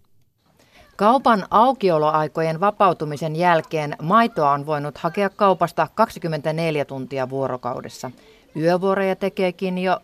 Kaupan 0.95 1.47
aukioloaikojen 1.50 2.60
vapautumisen 2.60 3.36
jälkeen 3.36 3.95
maitoa 4.02 4.52
on 4.52 4.65
voinut 4.65 4.97
hakea 4.97 5.30
kaupasta 5.30 5.88
24 5.95 6.86
tuntia 6.86 7.30
vuorokaudessa– 7.30 8.12
Yövuoroja 8.58 9.15
tekeekin 9.15 9.78
jo 9.78 10.00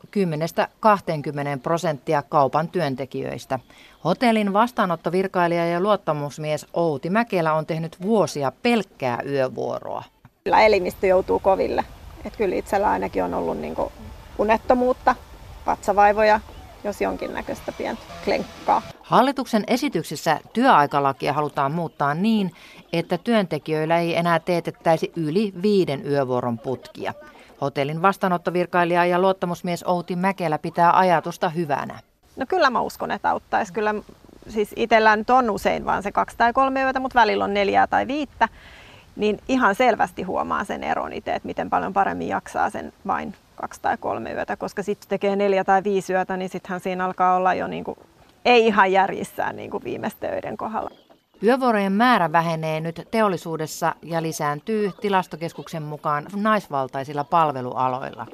10-20 1.56 1.60
prosenttia 1.64 2.22
kaupan 2.22 2.68
työntekijöistä. 2.68 3.60
Hotellin 4.04 4.54
vastaanottovirkailija 4.54 5.66
ja 5.66 5.80
luottamusmies 5.80 6.66
Outi 6.74 7.10
Mäkelä 7.10 7.54
on 7.54 7.66
tehnyt 7.66 8.02
vuosia 8.02 8.52
pelkkää 8.64 9.20
yövuoroa. 9.26 10.04
Kyllä 10.44 10.62
elimistö 10.62 11.08
joutuu 11.08 11.40
koville. 11.40 11.86
Et 12.26 12.38
kyllä 12.38 12.56
itsellä 12.56 12.90
ainakin 12.90 13.24
on 13.24 13.34
ollut 13.34 13.58
niin 13.58 13.76
unettomuutta, 14.38 15.16
vatsavaivoja, 15.66 16.40
jos 16.84 17.02
jonkinnäköistä 17.02 17.72
pientä 17.72 18.02
klenkkaa. 18.24 18.82
Hallituksen 19.02 19.64
esityksessä 19.68 20.40
työaikalakia 20.54 21.34
halutaan 21.34 21.72
muuttaa 21.72 22.14
niin, 22.14 22.52
että 22.94 23.18
työntekijöillä 23.18 24.00
ei 24.00 24.16
enää 24.16 24.40
teetettäisi 24.40 25.12
yli 25.16 25.54
viiden 25.62 26.08
yövuoron 26.08 26.60
putkia. 26.60 27.14
Hotellin 27.64 28.02
vastaanottovirkailija 28.02 29.06
ja 29.06 29.20
luottamusmies 29.20 29.84
Outi 29.88 30.16
Mäkelä 30.16 30.58
pitää 30.58 30.98
ajatusta 30.98 31.50
hyvänä. 31.50 32.00
No 32.36 32.46
kyllä 32.50 32.70
mä 32.70 32.82
uskon, 32.82 33.12
että 33.12 33.30
auttaisi. 33.30 33.74
Kyllä 33.74 33.96
siis 34.50 34.74
itsellä 34.76 35.16
nyt 35.16 35.30
on 35.30 35.50
usein 35.50 35.86
vaan 35.86 36.04
se 36.04 36.12
kaksi 36.12 36.38
tai 36.38 36.54
kolme 36.54 36.82
yötä, 36.84 37.00
mutta 37.00 37.20
välillä 37.20 37.44
on 37.44 37.54
neljää 37.54 37.88
tai 37.88 38.08
viittä. 38.08 38.50
Niin 39.16 39.40
ihan 39.48 39.76
selvästi 39.76 40.24
huomaa 40.24 40.64
sen 40.64 40.84
eron 40.84 41.14
itse, 41.14 41.34
että 41.34 41.48
miten 41.48 41.70
paljon 41.70 41.94
paremmin 41.94 42.28
jaksaa 42.28 42.70
sen 42.70 42.94
vain 43.08 43.36
kaksi 43.56 43.82
tai 43.82 43.98
kolme 43.98 44.32
yötä, 44.32 44.56
koska 44.56 44.84
sitten 44.84 45.10
tekee 45.10 45.36
neljä 45.36 45.64
tai 45.64 45.84
viisi 45.84 46.14
yötä, 46.14 46.38
niin 46.38 46.50
sittenhän 46.50 46.80
siinä 46.80 47.06
alkaa 47.06 47.36
olla 47.36 47.54
jo 47.54 47.68
niin 47.68 47.84
ei 48.46 48.68
ihan 48.68 48.92
järjissään 48.92 49.56
niin 49.56 49.72
kuin 49.72 49.84
viimeisten 49.84 50.34
öiden 50.34 50.58
kohdalla. 50.58 50.92
Yövuorojen 51.44 51.92
määrä 51.92 52.32
vähenee 52.32 52.80
nyt 52.80 53.02
teollisuudessa 53.12 53.96
ja 54.02 54.22
lisääntyy 54.22 54.92
tilastokeskuksen 55.02 55.84
mukaan 55.84 56.26
naisvaltaisilla 56.36 57.24
palvelualoilla. 57.24 58.26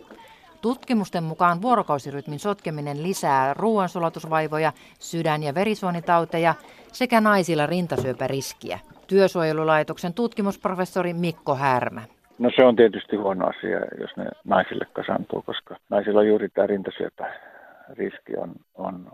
Tutkimusten 0.62 1.24
mukaan 1.24 1.62
vuorokausirytmin 1.62 2.40
sotkeminen 2.40 3.04
lisää 3.04 3.54
ruoansulatusvaivoja, 3.54 4.72
sydän- 5.00 5.44
ja 5.44 5.56
verisuonitauteja 5.56 6.54
sekä 6.88 7.22
naisilla 7.22 7.66
rintasyöpäriskiä. 7.66 8.80
Työsuojelulaitoksen 9.08 10.14
tutkimusprofessori 10.14 11.14
Mikko 11.14 11.56
Härmä. 11.56 12.02
No 12.40 12.50
se 12.56 12.66
on 12.66 12.76
tietysti 12.76 13.16
huono 13.16 13.48
asia, 13.48 13.80
jos 14.02 14.18
ne 14.18 14.26
naisille 14.44 14.86
kasantuu, 14.94 15.42
koska 15.42 15.76
naisilla 15.90 16.24
juuri 16.24 16.50
tämä 16.50 16.68
rintasyöpäriski 16.68 18.38
on, 18.38 18.52
on, 18.76 19.12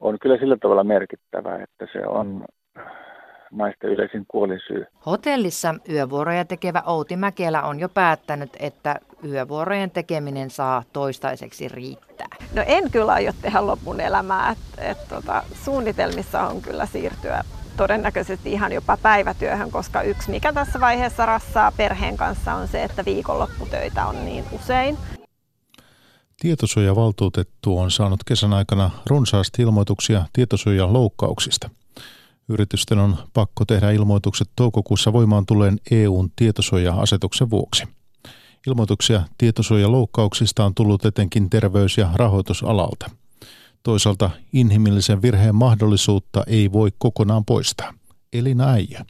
on 0.00 0.18
kyllä 0.18 0.36
sillä 0.36 0.56
tavalla 0.56 0.84
merkittävä, 0.84 1.56
että 1.56 1.86
se 1.92 2.06
on 2.06 2.44
naisten 3.56 3.90
yleisin 3.90 4.24
kuolinsyy. 4.28 4.86
Hotellissa 5.06 5.74
yövuoroja 5.90 6.44
tekevä 6.44 6.82
Outi 6.86 7.16
Mäkelä 7.16 7.62
on 7.62 7.80
jo 7.80 7.88
päättänyt, 7.88 8.50
että 8.60 9.00
yövuorojen 9.24 9.90
tekeminen 9.90 10.50
saa 10.50 10.82
toistaiseksi 10.92 11.68
riittää. 11.68 12.28
No 12.54 12.62
en 12.66 12.90
kyllä 12.90 13.12
aio 13.12 13.32
tehdä 13.42 13.66
lopun 13.66 14.00
elämää. 14.00 14.50
Et, 14.50 14.58
et, 14.78 15.08
tota, 15.08 15.42
suunnitelmissa 15.64 16.42
on 16.42 16.62
kyllä 16.62 16.86
siirtyä 16.86 17.44
todennäköisesti 17.76 18.52
ihan 18.52 18.72
jopa 18.72 18.96
päivätyöhön, 19.02 19.70
koska 19.70 20.02
yksi 20.02 20.30
mikä 20.30 20.52
tässä 20.52 20.80
vaiheessa 20.80 21.26
rassaa 21.26 21.72
perheen 21.76 22.16
kanssa 22.16 22.54
on 22.54 22.68
se, 22.68 22.82
että 22.82 23.04
viikonlopputöitä 23.04 24.06
on 24.06 24.24
niin 24.24 24.44
usein. 24.52 24.98
Tietosuojavaltuutettu 26.40 27.78
on 27.78 27.90
saanut 27.90 28.24
kesän 28.24 28.52
aikana 28.52 28.90
runsaasti 29.06 29.62
ilmoituksia 29.62 30.22
tietosuojaloukkauksista. 30.32 31.70
Yritysten 32.48 32.98
on 32.98 33.16
pakko 33.32 33.64
tehdä 33.64 33.90
ilmoitukset 33.90 34.48
toukokuussa 34.56 35.12
voimaan 35.12 35.46
tulleen 35.46 35.80
EUn 35.90 36.30
tietosuoja-asetuksen 36.36 37.50
vuoksi. 37.50 37.84
Ilmoituksia 38.66 39.22
tietosuojaloukkauksista 39.38 40.64
on 40.64 40.74
tullut 40.74 41.04
etenkin 41.04 41.50
terveys- 41.50 41.98
ja 41.98 42.10
rahoitusalalta– 42.14 43.10
Toisaalta 43.86 44.30
inhimillisen 44.52 45.22
virheen 45.22 45.54
mahdollisuutta 45.54 46.42
ei 46.46 46.72
voi 46.72 46.92
kokonaan 46.98 47.44
poistaa. 47.44 47.94
Elina 48.32 48.68
Äijä. 48.68 49.04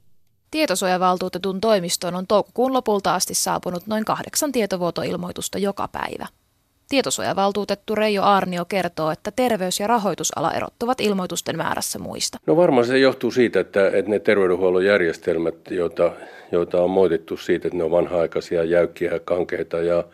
Tietosuojavaltuutetun 0.50 1.60
toimistoon 1.60 2.14
on 2.14 2.26
toukokuun 2.26 2.72
lopulta 2.72 3.14
asti 3.14 3.34
saapunut 3.34 3.86
noin 3.86 4.04
kahdeksan 4.04 4.52
tietovuotoilmoitusta 4.52 5.58
joka 5.58 5.88
päivä. 5.88 6.26
Tietosuojavaltuutettu 6.88 7.94
Reijo 7.94 8.22
Arnio 8.22 8.64
kertoo, 8.64 9.10
että 9.10 9.30
terveys- 9.30 9.80
ja 9.80 9.86
rahoitusala 9.86 10.52
erottuvat 10.52 11.00
ilmoitusten 11.00 11.56
määrässä 11.56 11.98
muista. 11.98 12.38
No 12.46 12.56
varmaan 12.56 12.86
se 12.86 12.98
johtuu 12.98 13.30
siitä, 13.30 13.60
että, 13.60 13.86
että 13.86 14.10
ne 14.10 14.18
terveydenhuollon 14.18 14.84
järjestelmät, 14.84 15.54
joita, 15.70 16.12
joita 16.52 16.82
on 16.82 16.90
moitettu 16.90 17.36
siitä, 17.36 17.68
että 17.68 17.78
ne 17.78 17.84
on 17.84 17.90
vanha-aikaisia, 17.90 18.64
jäykkiä 18.64 19.20
kankeita 19.24 19.76
ja 19.76 20.04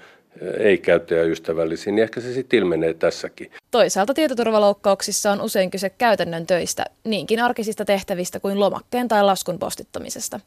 ei 0.58 0.78
käyttäjäystävällisiä, 0.78 1.92
niin 1.92 2.02
ehkä 2.02 2.20
se 2.20 2.32
sitten 2.32 2.58
ilmenee 2.58 2.94
tässäkin. 2.94 3.50
Toisaalta 3.70 4.14
tietoturvaloukkauksissa 4.14 5.32
on 5.32 5.40
usein 5.40 5.70
kyse 5.70 5.90
käytännön 5.90 6.46
töistä, 6.46 6.84
niinkin 7.04 7.40
arkisista 7.40 7.84
tehtävistä 7.84 8.40
kuin 8.40 8.60
lomakkeen 8.60 9.08
tai 9.08 9.24
laskun 9.24 9.58
postittamisesta. 9.58 10.40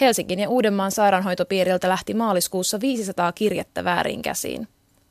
Helsingin 0.00 0.38
ja 0.38 0.48
Uudenmaan 0.48 0.90
sairaanhoitopiiriltä 0.90 1.88
lähti 1.88 2.14
maaliskuussa 2.14 2.80
500 2.80 3.32
kirjettä 3.32 3.84
väärin 3.84 4.22
käsiin. 4.22 4.68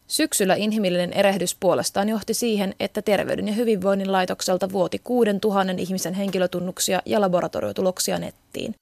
Syksyllä 0.07 0.55
inhimillinen 0.55 1.13
erehdys 1.13 1.57
puolestaan 1.59 2.09
johti 2.09 2.33
siihen, 2.33 2.75
että 2.79 3.01
Terveyden 3.01 3.47
ja 3.47 3.53
hyvinvoinnin 3.53 4.11
laitokselta 4.11 4.71
vuoti 4.71 4.99
6000 5.03 5.81
ihmisen 5.81 6.13
henkilötunnuksia 6.13 7.01
ja 7.05 7.21
laboratoriotuloksia 7.21 8.19
nettiin. 8.19 8.75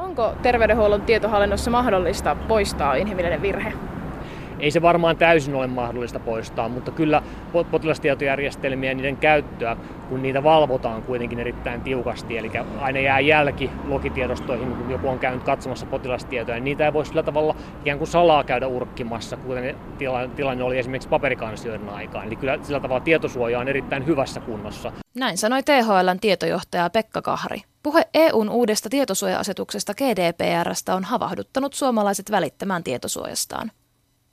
Onko 0.00 0.34
terveydenhuollon 0.42 1.02
tietohallinnossa 1.02 1.70
mahdollista 1.70 2.34
poistaa 2.48 2.94
inhimillinen 2.94 3.42
virhe? 3.42 3.72
Ei 4.60 4.70
se 4.70 4.82
varmaan 4.82 5.16
täysin 5.16 5.54
ole 5.54 5.66
mahdollista 5.66 6.20
poistaa, 6.20 6.68
mutta 6.68 6.90
kyllä 6.90 7.22
potilastietojärjestelmiä 7.70 8.90
ja 8.90 8.94
niiden 8.94 9.16
käyttöä, 9.16 9.76
kun 10.08 10.22
niitä 10.22 10.42
valvotaan 10.42 11.02
kuitenkin 11.02 11.40
erittäin 11.40 11.80
tiukasti, 11.80 12.38
eli 12.38 12.50
aina 12.80 13.00
jää 13.00 13.20
jälki 13.20 13.70
logitiedostoihin, 13.88 14.76
kun 14.76 14.90
joku 14.90 15.08
on 15.08 15.18
käynyt 15.18 15.42
katsomassa 15.42 15.86
potilastietoja, 15.86 16.56
niin 16.56 16.64
niitä 16.64 16.84
ei 16.84 16.92
voi 16.92 17.06
sillä 17.06 17.22
tavalla 17.22 17.56
ikään 17.80 17.98
kuin 17.98 18.08
salaa 18.08 18.44
käydä 18.44 18.66
urkkimassa, 18.66 19.36
kuten 19.36 19.76
tilanne 20.36 20.64
oli 20.64 20.78
esimerkiksi 20.78 21.08
paperikansioiden 21.08 21.88
aikaan. 21.88 22.26
Eli 22.26 22.36
kyllä 22.36 22.58
sillä 22.62 22.80
tavalla 22.80 23.00
tietosuoja 23.00 23.58
on 23.58 23.68
erittäin 23.68 24.06
hyvässä 24.06 24.40
kunnossa. 24.40 24.92
Näin 25.14 25.38
sanoi 25.38 25.62
THLn 25.62 26.20
tietojohtaja 26.20 26.90
Pekka 26.90 27.22
Kahri. 27.22 27.62
Puhe 27.82 28.08
EUn 28.14 28.48
uudesta 28.48 28.88
tietosuoja-asetuksesta 28.88 29.94
GDPRstä 29.94 30.94
on 30.94 31.04
havahduttanut 31.04 31.74
suomalaiset 31.74 32.30
välittämään 32.30 32.84
tietosuojastaan. 32.84 33.70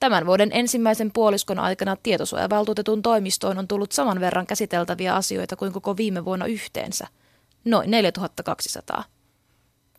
Tämän 0.06 0.26
vuoden 0.26 0.50
ensimmäisen 0.54 1.12
puoliskon 1.14 1.60
aikana 1.60 1.98
tietosuojavaltuutetun 2.04 3.02
toimistoon 3.02 3.58
on 3.58 3.68
tullut 3.68 3.92
saman 3.92 4.20
verran 4.20 4.48
käsiteltäviä 4.48 5.16
asioita 5.16 5.56
kuin 5.56 5.72
koko 5.72 5.98
viime 5.98 6.26
vuonna 6.26 6.46
yhteensä, 6.46 7.08
noin 7.66 7.92
4200. 7.92 9.04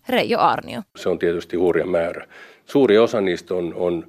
Reijo 0.09 0.39
Arnio. 0.39 0.81
Se 0.97 1.09
on 1.09 1.19
tietysti 1.19 1.57
hurja 1.57 1.87
määrä. 1.87 2.27
Suuri 2.67 2.99
osa 2.99 3.21
niistä 3.21 3.55
on, 3.55 3.75
on 3.75 4.07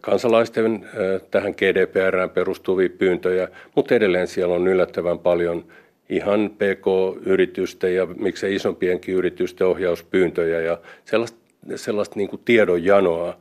kansalaisten 0.00 0.88
tähän 1.30 1.52
GDPRään 1.52 2.30
perustuvia 2.30 2.88
pyyntöjä, 2.98 3.48
mutta 3.76 3.94
edelleen 3.94 4.28
siellä 4.28 4.54
on 4.54 4.68
yllättävän 4.68 5.18
paljon 5.18 5.64
ihan 6.08 6.50
PK-yritysten 6.50 7.94
ja 7.94 8.06
miksei 8.06 8.54
isompienkin 8.54 9.14
yritysten 9.14 9.66
ohjauspyyntöjä 9.66 10.60
ja 10.60 10.78
sellaista, 11.04 11.38
sellaista 11.76 12.16
niin 12.16 12.28
kuin 12.28 12.42
tiedonjanoa, 12.44 13.36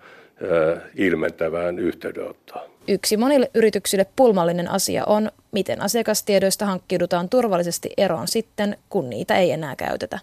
ilmentävään 0.96 1.80
yhteydenottoon. 1.80 2.70
Yksi 2.88 3.18
monille 3.18 3.52
yrityksille 3.54 4.06
pulmallinen 4.16 4.72
asia 4.72 5.06
on, 5.06 5.32
miten 5.52 5.82
asiakastiedoista 5.82 6.66
hankkiudutaan 6.66 7.30
turvallisesti 7.30 7.90
eroon 7.98 8.28
sitten, 8.28 8.78
kun 8.90 9.10
niitä 9.10 9.38
ei 9.38 9.52
enää 9.52 9.76
käytetä. 9.76 10.20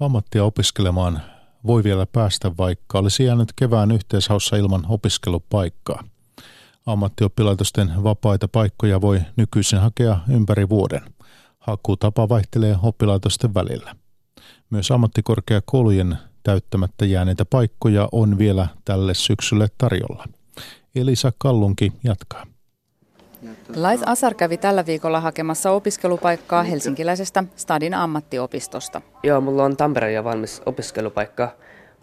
Ammattia 0.00 0.44
opiskelemaan 0.44 1.20
voi 1.66 1.84
vielä 1.84 2.06
päästä, 2.06 2.50
vaikka 2.58 2.98
olisi 2.98 3.24
jäänyt 3.24 3.52
kevään 3.56 3.90
yhteishaussa 3.90 4.56
ilman 4.56 4.86
opiskelupaikkaa. 4.88 6.04
Ammattioppilaitosten 6.86 7.90
vapaita 8.04 8.48
paikkoja 8.48 9.00
voi 9.00 9.20
nykyisin 9.36 9.78
hakea 9.78 10.18
ympäri 10.32 10.68
vuoden. 10.68 11.00
Hakutapa 11.58 12.28
vaihtelee 12.28 12.76
oppilaitosten 12.82 13.54
välillä. 13.54 13.96
Myös 14.70 14.90
ammattikorkeakoulujen 14.90 16.18
Täyttämättä 16.42 17.04
jääneitä 17.04 17.44
paikkoja 17.44 18.08
on 18.12 18.38
vielä 18.38 18.66
tälle 18.84 19.14
syksylle 19.14 19.68
tarjolla. 19.78 20.24
Elisa 20.94 21.32
Kallunki 21.38 21.92
jatkaa. 22.04 22.46
Lais 23.76 24.02
Asar 24.06 24.34
kävi 24.34 24.56
tällä 24.56 24.86
viikolla 24.86 25.20
hakemassa 25.20 25.70
opiskelupaikkaa 25.70 26.62
helsinkiläisestä 26.62 27.44
Stadin 27.56 27.94
ammattiopistosta. 27.94 29.02
Joo, 29.22 29.40
mulla 29.40 29.64
on 29.64 29.76
Tampereen 29.76 30.14
jo 30.14 30.24
valmis 30.24 30.62
opiskelupaikka, 30.66 31.48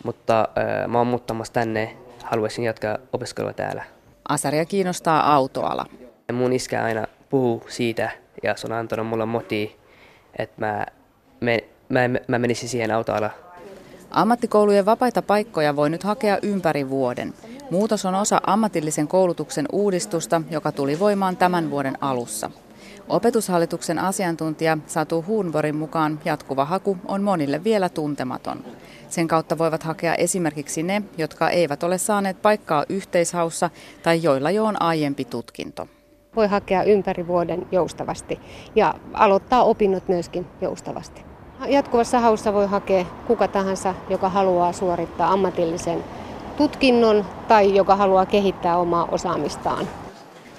mutta 0.04 0.40
äh, 0.42 0.88
mä 0.88 0.98
oon 0.98 1.08
muuttamassa 1.08 1.54
tänne. 1.54 1.98
Haluaisin 2.24 2.66
jatkaa 2.66 2.98
opiskelua 3.14 3.54
täällä. 3.54 3.84
Asaria 4.30 4.66
kiinnostaa 4.66 5.34
autoala. 5.34 5.86
Mun 6.34 6.54
iskä 6.54 6.84
aina 6.84 7.08
puhuu 7.30 7.64
siitä 7.68 8.12
ja 8.44 8.56
se 8.56 8.68
on 8.68 8.74
antanut 8.74 9.08
mulle 9.08 9.26
moti, 9.26 9.80
että 10.40 10.56
mä, 10.66 10.86
me, 11.40 11.64
mä, 11.90 12.00
mä 12.28 12.40
menisin 12.40 12.70
siihen 12.70 12.92
autoala 12.92 13.32
Ammattikoulujen 14.12 14.86
vapaita 14.86 15.22
paikkoja 15.22 15.76
voi 15.76 15.90
nyt 15.90 16.04
hakea 16.04 16.38
ympäri 16.42 16.90
vuoden. 16.90 17.34
Muutos 17.72 18.06
on 18.06 18.16
osa 18.16 18.42
ammatillisen 18.48 19.08
koulutuksen 19.08 19.66
uudistusta, 19.72 20.42
joka 20.52 20.72
tuli 20.72 21.00
voimaan 21.00 21.38
tämän 21.38 21.72
vuoden 21.72 21.98
alussa. 22.02 22.52
Opetushallituksen 23.10 24.00
asiantuntija 24.00 24.78
Satu 24.88 25.26
Huunborin 25.28 25.76
mukaan 25.76 26.20
jatkuva 26.26 26.66
haku 26.66 26.98
on 27.06 27.24
monille 27.24 27.64
vielä 27.64 27.90
tuntematon. 27.90 28.64
Sen 29.10 29.28
kautta 29.28 29.58
voivat 29.58 29.84
hakea 29.84 30.16
esimerkiksi 30.16 30.84
ne, 30.84 31.02
jotka 31.18 31.50
eivät 31.50 31.84
ole 31.84 31.98
saaneet 31.98 32.42
paikkaa 32.42 32.86
yhteishaussa 32.90 33.70
tai 34.04 34.24
joilla 34.24 34.52
jo 34.52 34.66
on 34.66 34.82
aiempi 34.82 35.26
tutkinto. 35.26 35.88
Voi 36.36 36.48
hakea 36.48 36.84
ympäri 36.84 37.28
vuoden 37.28 37.68
joustavasti 37.72 38.40
ja 38.76 38.96
aloittaa 39.14 39.64
opinnot 39.64 40.08
myöskin 40.08 40.46
joustavasti. 40.62 41.29
Jatkuvassa 41.68 42.20
haussa 42.20 42.54
voi 42.54 42.68
hakea 42.68 43.06
kuka 43.28 43.48
tahansa, 43.48 43.94
joka 44.10 44.30
haluaa 44.30 44.74
suorittaa 44.74 45.32
ammatillisen 45.32 46.04
tutkinnon 46.58 47.26
tai 47.48 47.76
joka 47.76 47.96
haluaa 47.96 48.26
kehittää 48.26 48.78
omaa 48.78 49.08
osaamistaan. 49.12 49.88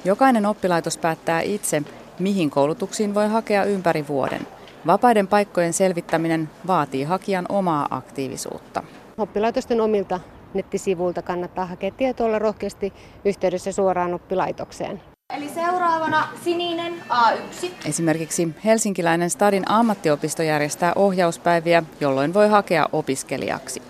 Jokainen 0.04 0.46
oppilaitos 0.46 0.98
päättää 0.98 1.40
itse, 1.40 1.82
mihin 2.18 2.50
koulutuksiin 2.50 3.14
voi 3.14 3.28
hakea 3.28 3.64
ympäri 3.64 4.08
vuoden. 4.08 4.46
Vapaiden 4.86 5.26
paikkojen 5.26 5.72
selvittäminen 5.72 6.50
vaatii 6.66 7.04
hakijan 7.04 7.46
omaa 7.48 7.86
aktiivisuutta. 7.90 8.82
Oppilaitosten 9.18 9.80
omilta 9.80 10.20
nettisivuilta 10.54 11.22
kannattaa 11.22 11.66
hakea 11.66 11.90
tietoa 11.90 12.26
olla 12.26 12.38
rohkeasti 12.38 12.92
yhteydessä 13.24 13.72
suoraan 13.72 14.14
oppilaitokseen. 14.14 15.00
Eli 15.36 15.48
seuraavana 15.48 16.28
sininen 16.44 16.94
A1. 17.08 17.70
Esimerkiksi 17.84 18.48
helsinkiläinen 18.64 19.30
Stadin 19.30 19.70
ammattiopisto 19.70 20.42
järjestää 20.42 20.92
ohjauspäiviä, 20.96 21.82
jolloin 22.00 22.34
voi 22.34 22.48
hakea 22.48 22.88
opiskelijaksi. 22.92 23.82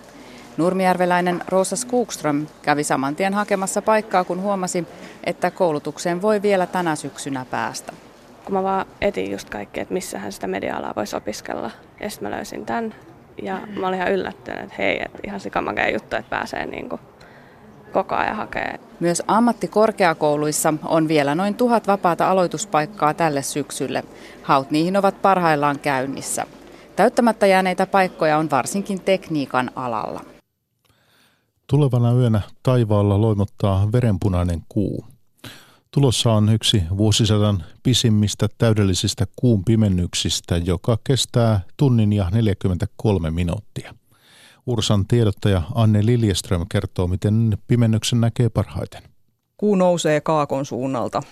Nurmijärveläinen 0.56 1.42
Rosa 1.48 1.76
Skogström 1.76 2.46
kävi 2.62 2.84
saman 2.84 3.16
tien 3.16 3.34
hakemassa 3.34 3.82
paikkaa, 3.82 4.24
kun 4.24 4.42
huomasi, 4.42 4.86
että 5.24 5.50
koulutukseen 5.50 6.22
voi 6.22 6.42
vielä 6.42 6.66
tänä 6.66 6.96
syksynä 6.96 7.46
päästä. 7.50 7.92
Kun 8.44 8.54
mä 8.54 8.62
vaan 8.62 8.86
etin 9.00 9.30
just 9.30 9.50
kaikkea, 9.50 9.82
että 9.82 9.94
missähän 9.94 10.32
sitä 10.32 10.46
media-alaa 10.46 10.92
voisi 10.96 11.16
opiskella, 11.16 11.70
ja 12.00 12.10
sitten 12.10 12.30
mä 12.30 12.36
löysin 12.36 12.66
tämän. 12.66 12.94
Ja 13.42 13.60
mä 13.80 13.88
olin 13.88 13.98
ihan 13.98 14.12
yllättynyt, 14.12 14.60
että 14.60 14.74
hei, 14.78 15.02
että 15.04 15.18
ihan 15.26 15.40
sikamakea 15.40 15.90
juttu, 15.90 16.16
että 16.16 16.30
pääsee 16.30 16.66
niin 16.66 16.88
kuin 16.88 17.00
koko 17.90 18.14
ajan 18.14 18.36
hakee. 18.36 18.80
Myös 19.00 19.22
ammattikorkeakouluissa 19.28 20.74
on 20.84 21.08
vielä 21.08 21.34
noin 21.34 21.54
tuhat 21.54 21.86
vapaata 21.86 22.30
aloituspaikkaa 22.30 23.14
tälle 23.14 23.42
syksylle. 23.42 24.04
Haut 24.42 24.70
niihin 24.70 24.96
ovat 24.96 25.22
parhaillaan 25.22 25.78
käynnissä. 25.78 26.46
Täyttämättä 26.96 27.46
jääneitä 27.46 27.86
paikkoja 27.86 28.38
on 28.38 28.50
varsinkin 28.50 29.00
tekniikan 29.00 29.70
alalla. 29.76 30.24
Tulevana 31.66 32.12
yönä 32.12 32.40
taivaalla 32.62 33.20
loimottaa 33.20 33.92
verenpunainen 33.92 34.62
kuu. 34.68 35.04
Tulossa 35.90 36.32
on 36.32 36.48
yksi 36.48 36.82
vuosisadan 36.96 37.64
pisimmistä 37.82 38.48
täydellisistä 38.58 39.26
kuun 39.36 39.64
pimennyksistä, 39.64 40.56
joka 40.56 40.98
kestää 41.04 41.60
tunnin 41.76 42.12
ja 42.12 42.30
43 42.32 43.30
minuuttia. 43.30 43.94
Ursan 44.66 45.06
tiedottaja 45.06 45.62
Anne 45.74 46.06
Liljeström 46.06 46.66
kertoo, 46.72 47.06
miten 47.06 47.58
pimennyksen 47.66 48.20
näkee 48.20 48.48
parhaiten. 48.48 49.02
Kuu 49.56 49.74
nousee 49.74 50.20
kaakon 50.20 50.66
suunnalta 50.66 51.22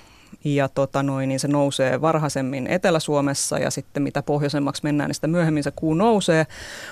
ja 0.45 0.69
tota 0.69 1.03
noin, 1.03 1.29
niin 1.29 1.41
se 1.41 1.49
nousee 1.49 2.01
varhaisemmin 2.01 2.67
Etelä-Suomessa 2.67 3.59
ja 3.59 3.71
sitten 3.71 4.03
mitä 4.03 4.23
pohjoisemmaksi 4.23 4.83
mennään, 4.83 5.09
niin 5.09 5.15
sitä 5.15 5.27
myöhemmin 5.27 5.63
se 5.63 5.71
kuu 5.77 5.95
nousee. 5.95 6.47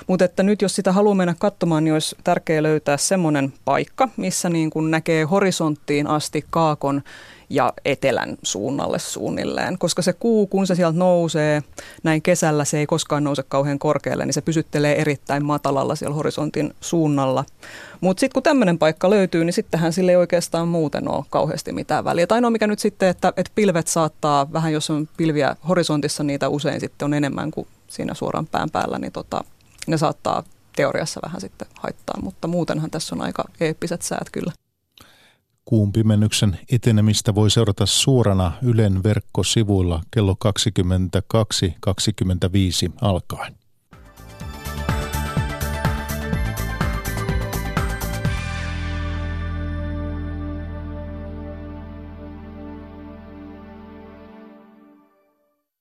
Mutta 0.07 0.25
että 0.25 0.43
nyt 0.43 0.63
jos 0.63 0.75
sitä 0.77 0.93
haluaa 0.93 1.15
mennä 1.15 1.35
katsomaan, 1.39 1.85
niin 1.85 1.95
olisi 1.95 2.17
tärkeää 2.25 2.63
löytää 2.63 2.97
semmoinen 2.97 3.53
paikka, 3.65 4.09
missä 4.17 4.49
niin 4.49 4.71
kuin 4.71 4.91
näkee 4.91 5.25
horisonttiin 5.25 6.07
asti 6.07 6.45
kaakon 6.51 7.03
ja 7.51 7.73
etelän 7.85 8.37
suunnalle 8.43 8.99
suunnilleen. 8.99 9.79
Koska 9.79 10.03
se 10.03 10.13
kuu, 10.13 10.47
kun 10.47 10.67
se 10.67 10.75
sieltä 10.75 10.99
nousee, 10.99 11.63
näin 12.03 12.23
kesällä 12.23 12.65
se 12.65 12.79
ei 12.79 12.87
koskaan 12.87 13.25
nouse 13.25 13.43
kauhean 13.43 13.79
korkealle, 13.79 14.27
niin 14.27 14.35
se 14.35 14.41
pysyttelee 14.41 15.01
erittäin 15.01 15.45
matalalla 15.45 15.97
siellä 15.97 16.15
horisontin 16.15 16.75
suunnalla. 16.81 17.45
Mutta 18.01 18.21
sitten 18.21 18.35
kun 18.35 18.43
tämmöinen 18.43 18.79
paikka 18.79 19.11
löytyy, 19.11 19.45
niin 19.45 19.53
sittenhän 19.53 19.93
sille 19.93 20.13
ei 20.13 20.17
oikeastaan 20.17 20.69
muuten 20.69 21.09
ole 21.09 21.25
kauheasti 21.31 21.73
mitään 21.73 22.05
väliä. 22.05 22.27
Tai 22.27 22.41
no 22.41 22.51
mikä 22.51 22.67
nyt 22.67 22.79
sitten, 22.79 23.09
että, 23.09 23.33
että 23.37 23.53
pilvet 23.55 23.89
saattaa, 23.89 24.53
vähän 24.53 24.73
jos 24.73 24.91
on 24.91 25.09
pilviä 25.17 25.57
horisontissa, 25.69 26.25
niitä 26.25 26.49
usein 26.49 26.81
sitten 26.81 27.07
on 27.07 27.15
enemmän 27.15 27.51
kuin 27.51 27.67
siinä 27.89 28.15
suoraan 28.15 28.47
pään 28.47 28.71
päällä, 28.71 28.99
niin 28.99 29.13
tota, 29.13 29.45
ne 29.87 29.99
saattaa 29.99 30.43
teoriassa 30.77 31.21
vähän 31.25 31.41
sitten 31.41 31.69
haittaa, 31.81 32.21
mutta 32.23 32.49
muutenhan 32.49 32.91
tässä 32.91 33.15
on 33.15 33.23
aika 33.23 33.45
eeppiset 33.61 34.03
säät 34.03 34.31
kyllä. 34.33 34.53
Kuun 35.69 35.93
pimennyksen 35.93 36.59
etenemistä 36.71 37.35
voi 37.35 37.51
seurata 37.51 37.87
suorana 37.87 38.53
Ylen 38.63 39.03
verkkosivuilla 39.03 40.03
kello 40.11 40.37
22.25 42.89 42.93
alkaen. 43.01 43.66